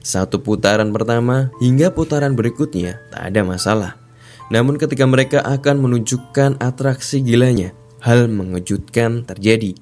Satu 0.04 0.44
putaran 0.44 0.92
pertama 0.92 1.48
hingga 1.64 1.90
putaran 1.96 2.36
berikutnya 2.36 3.00
tak 3.08 3.32
ada 3.32 3.40
masalah. 3.40 4.05
Namun 4.46 4.78
ketika 4.78 5.02
mereka 5.06 5.42
akan 5.42 5.82
menunjukkan 5.82 6.62
atraksi 6.62 7.18
gilanya, 7.18 7.74
hal 7.98 8.30
mengejutkan 8.30 9.26
terjadi. 9.26 9.74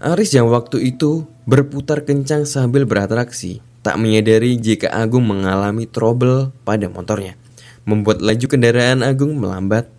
Aris 0.00 0.32
yang 0.32 0.48
waktu 0.48 0.96
itu 0.96 1.28
berputar 1.44 2.08
kencang 2.08 2.48
sambil 2.48 2.88
beratraksi, 2.88 3.60
tak 3.84 4.00
menyadari 4.00 4.56
jika 4.56 4.88
Agung 4.88 5.28
mengalami 5.28 5.84
trouble 5.84 6.56
pada 6.64 6.88
motornya, 6.88 7.36
membuat 7.84 8.24
laju 8.24 8.46
kendaraan 8.48 9.04
Agung 9.04 9.36
melambat. 9.36 9.92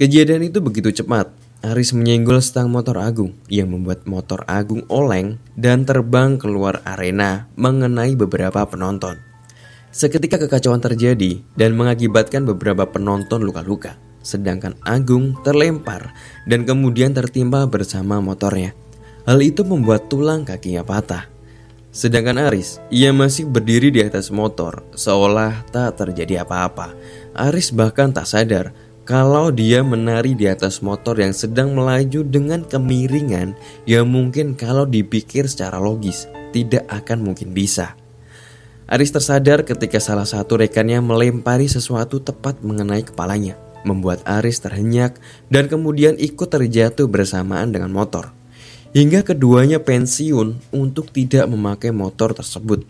Kejadian 0.00 0.48
itu 0.48 0.64
begitu 0.64 0.88
cepat, 0.88 1.28
Aris 1.60 1.92
menyenggol 1.92 2.40
stang 2.40 2.72
motor 2.72 2.96
Agung 2.96 3.36
yang 3.52 3.68
membuat 3.68 4.08
motor 4.08 4.48
Agung 4.48 4.88
oleng 4.88 5.36
dan 5.60 5.84
terbang 5.84 6.40
keluar 6.40 6.80
arena 6.88 7.52
mengenai 7.60 8.16
beberapa 8.16 8.64
penonton. 8.64 9.29
Seketika 9.90 10.38
kekacauan 10.38 10.78
terjadi 10.78 11.42
dan 11.58 11.74
mengakibatkan 11.74 12.46
beberapa 12.46 12.86
penonton 12.86 13.42
luka-luka 13.42 13.98
sedangkan 14.20 14.76
Agung 14.84 15.36
terlempar 15.40 16.12
dan 16.44 16.68
kemudian 16.68 17.16
tertimpa 17.16 17.64
bersama 17.66 18.20
motornya. 18.20 18.76
Hal 19.24 19.40
itu 19.44 19.64
membuat 19.64 20.08
tulang 20.08 20.44
kakinya 20.44 20.84
patah. 20.84 21.28
Sedangkan 21.90 22.38
Aris, 22.38 22.78
ia 22.88 23.10
masih 23.10 23.50
berdiri 23.50 23.90
di 23.90 23.98
atas 23.98 24.30
motor 24.30 24.86
seolah 24.94 25.66
tak 25.74 25.98
terjadi 25.98 26.46
apa-apa. 26.46 26.94
Aris 27.34 27.74
bahkan 27.74 28.14
tak 28.14 28.30
sadar 28.30 28.70
kalau 29.02 29.50
dia 29.50 29.82
menari 29.82 30.38
di 30.38 30.46
atas 30.46 30.86
motor 30.86 31.18
yang 31.18 31.34
sedang 31.34 31.74
melaju 31.74 32.22
dengan 32.22 32.62
kemiringan 32.62 33.58
yang 33.90 34.06
mungkin 34.06 34.54
kalau 34.54 34.86
dipikir 34.86 35.50
secara 35.50 35.82
logis 35.82 36.30
tidak 36.54 36.86
akan 36.86 37.26
mungkin 37.26 37.50
bisa. 37.50 37.98
Aris 38.90 39.14
tersadar 39.14 39.62
ketika 39.62 40.02
salah 40.02 40.26
satu 40.26 40.58
rekannya 40.58 40.98
melempari 40.98 41.70
sesuatu 41.70 42.18
tepat 42.18 42.58
mengenai 42.58 43.06
kepalanya 43.06 43.54
membuat 43.84 44.18
Aris 44.26 44.60
terhenyak 44.60 45.16
dan 45.48 45.70
kemudian 45.70 46.16
ikut 46.18 46.50
terjatuh 46.50 47.06
bersamaan 47.06 47.70
dengan 47.70 47.94
motor. 47.94 48.34
Hingga 48.90 49.22
keduanya 49.22 49.78
pensiun 49.78 50.74
untuk 50.74 51.14
tidak 51.14 51.46
memakai 51.46 51.94
motor 51.94 52.34
tersebut. 52.34 52.82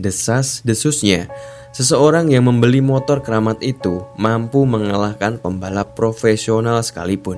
Desas-desusnya, 0.00 1.28
seseorang 1.76 2.32
yang 2.32 2.48
membeli 2.48 2.80
motor 2.80 3.20
keramat 3.20 3.60
itu 3.60 4.00
mampu 4.16 4.64
mengalahkan 4.64 5.36
pembalap 5.36 5.92
profesional 5.92 6.80
sekalipun. 6.80 7.36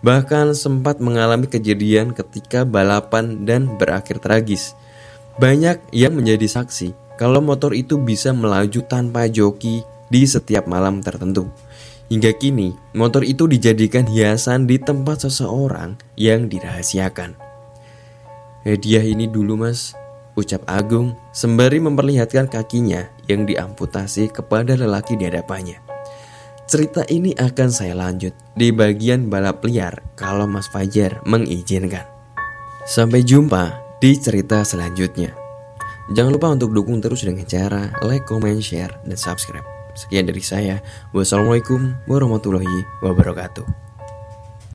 Bahkan 0.00 0.56
sempat 0.56 0.98
mengalami 0.98 1.46
kejadian 1.46 2.16
ketika 2.16 2.64
balapan 2.64 3.44
dan 3.44 3.76
berakhir 3.76 4.18
tragis. 4.18 4.72
Banyak 5.36 5.92
yang 5.92 6.16
menjadi 6.16 6.48
saksi 6.48 7.01
kalau 7.20 7.44
motor 7.44 7.76
itu 7.76 8.00
bisa 8.00 8.32
melaju 8.32 8.80
tanpa 8.84 9.28
joki 9.28 9.84
di 10.12 10.22
setiap 10.28 10.68
malam 10.68 11.00
tertentu. 11.00 11.48
Hingga 12.12 12.36
kini, 12.36 12.76
motor 12.92 13.24
itu 13.24 13.48
dijadikan 13.48 14.04
hiasan 14.04 14.68
di 14.68 14.76
tempat 14.76 15.24
seseorang 15.24 15.96
yang 16.20 16.44
dirahasiakan. 16.52 17.40
Hadiah 18.68 19.02
ini 19.02 19.26
dulu 19.26 19.56
mas, 19.56 19.96
ucap 20.36 20.60
Agung 20.68 21.16
sembari 21.32 21.80
memperlihatkan 21.80 22.52
kakinya 22.52 23.08
yang 23.26 23.48
diamputasi 23.48 24.28
kepada 24.28 24.76
lelaki 24.76 25.16
di 25.16 25.24
hadapannya. 25.24 25.80
Cerita 26.68 27.02
ini 27.10 27.34
akan 27.36 27.68
saya 27.68 27.92
lanjut 27.92 28.32
di 28.54 28.70
bagian 28.70 29.26
balap 29.28 29.60
liar 29.66 29.98
kalau 30.14 30.48
Mas 30.48 30.70
Fajar 30.70 31.20
mengizinkan. 31.26 32.06
Sampai 32.88 33.26
jumpa 33.26 33.76
di 34.00 34.16
cerita 34.16 34.64
selanjutnya. 34.64 35.41
Jangan 36.10 36.34
lupa 36.34 36.50
untuk 36.50 36.74
dukung 36.74 36.98
terus 36.98 37.22
dengan 37.22 37.46
cara 37.46 37.94
like, 38.02 38.26
comment, 38.26 38.58
share, 38.58 38.90
dan 39.06 39.14
subscribe. 39.14 39.64
Sekian 39.94 40.26
dari 40.26 40.42
saya. 40.42 40.82
Wassalamualaikum 41.14 41.94
warahmatullahi 42.10 42.82
wabarakatuh. 43.04 43.91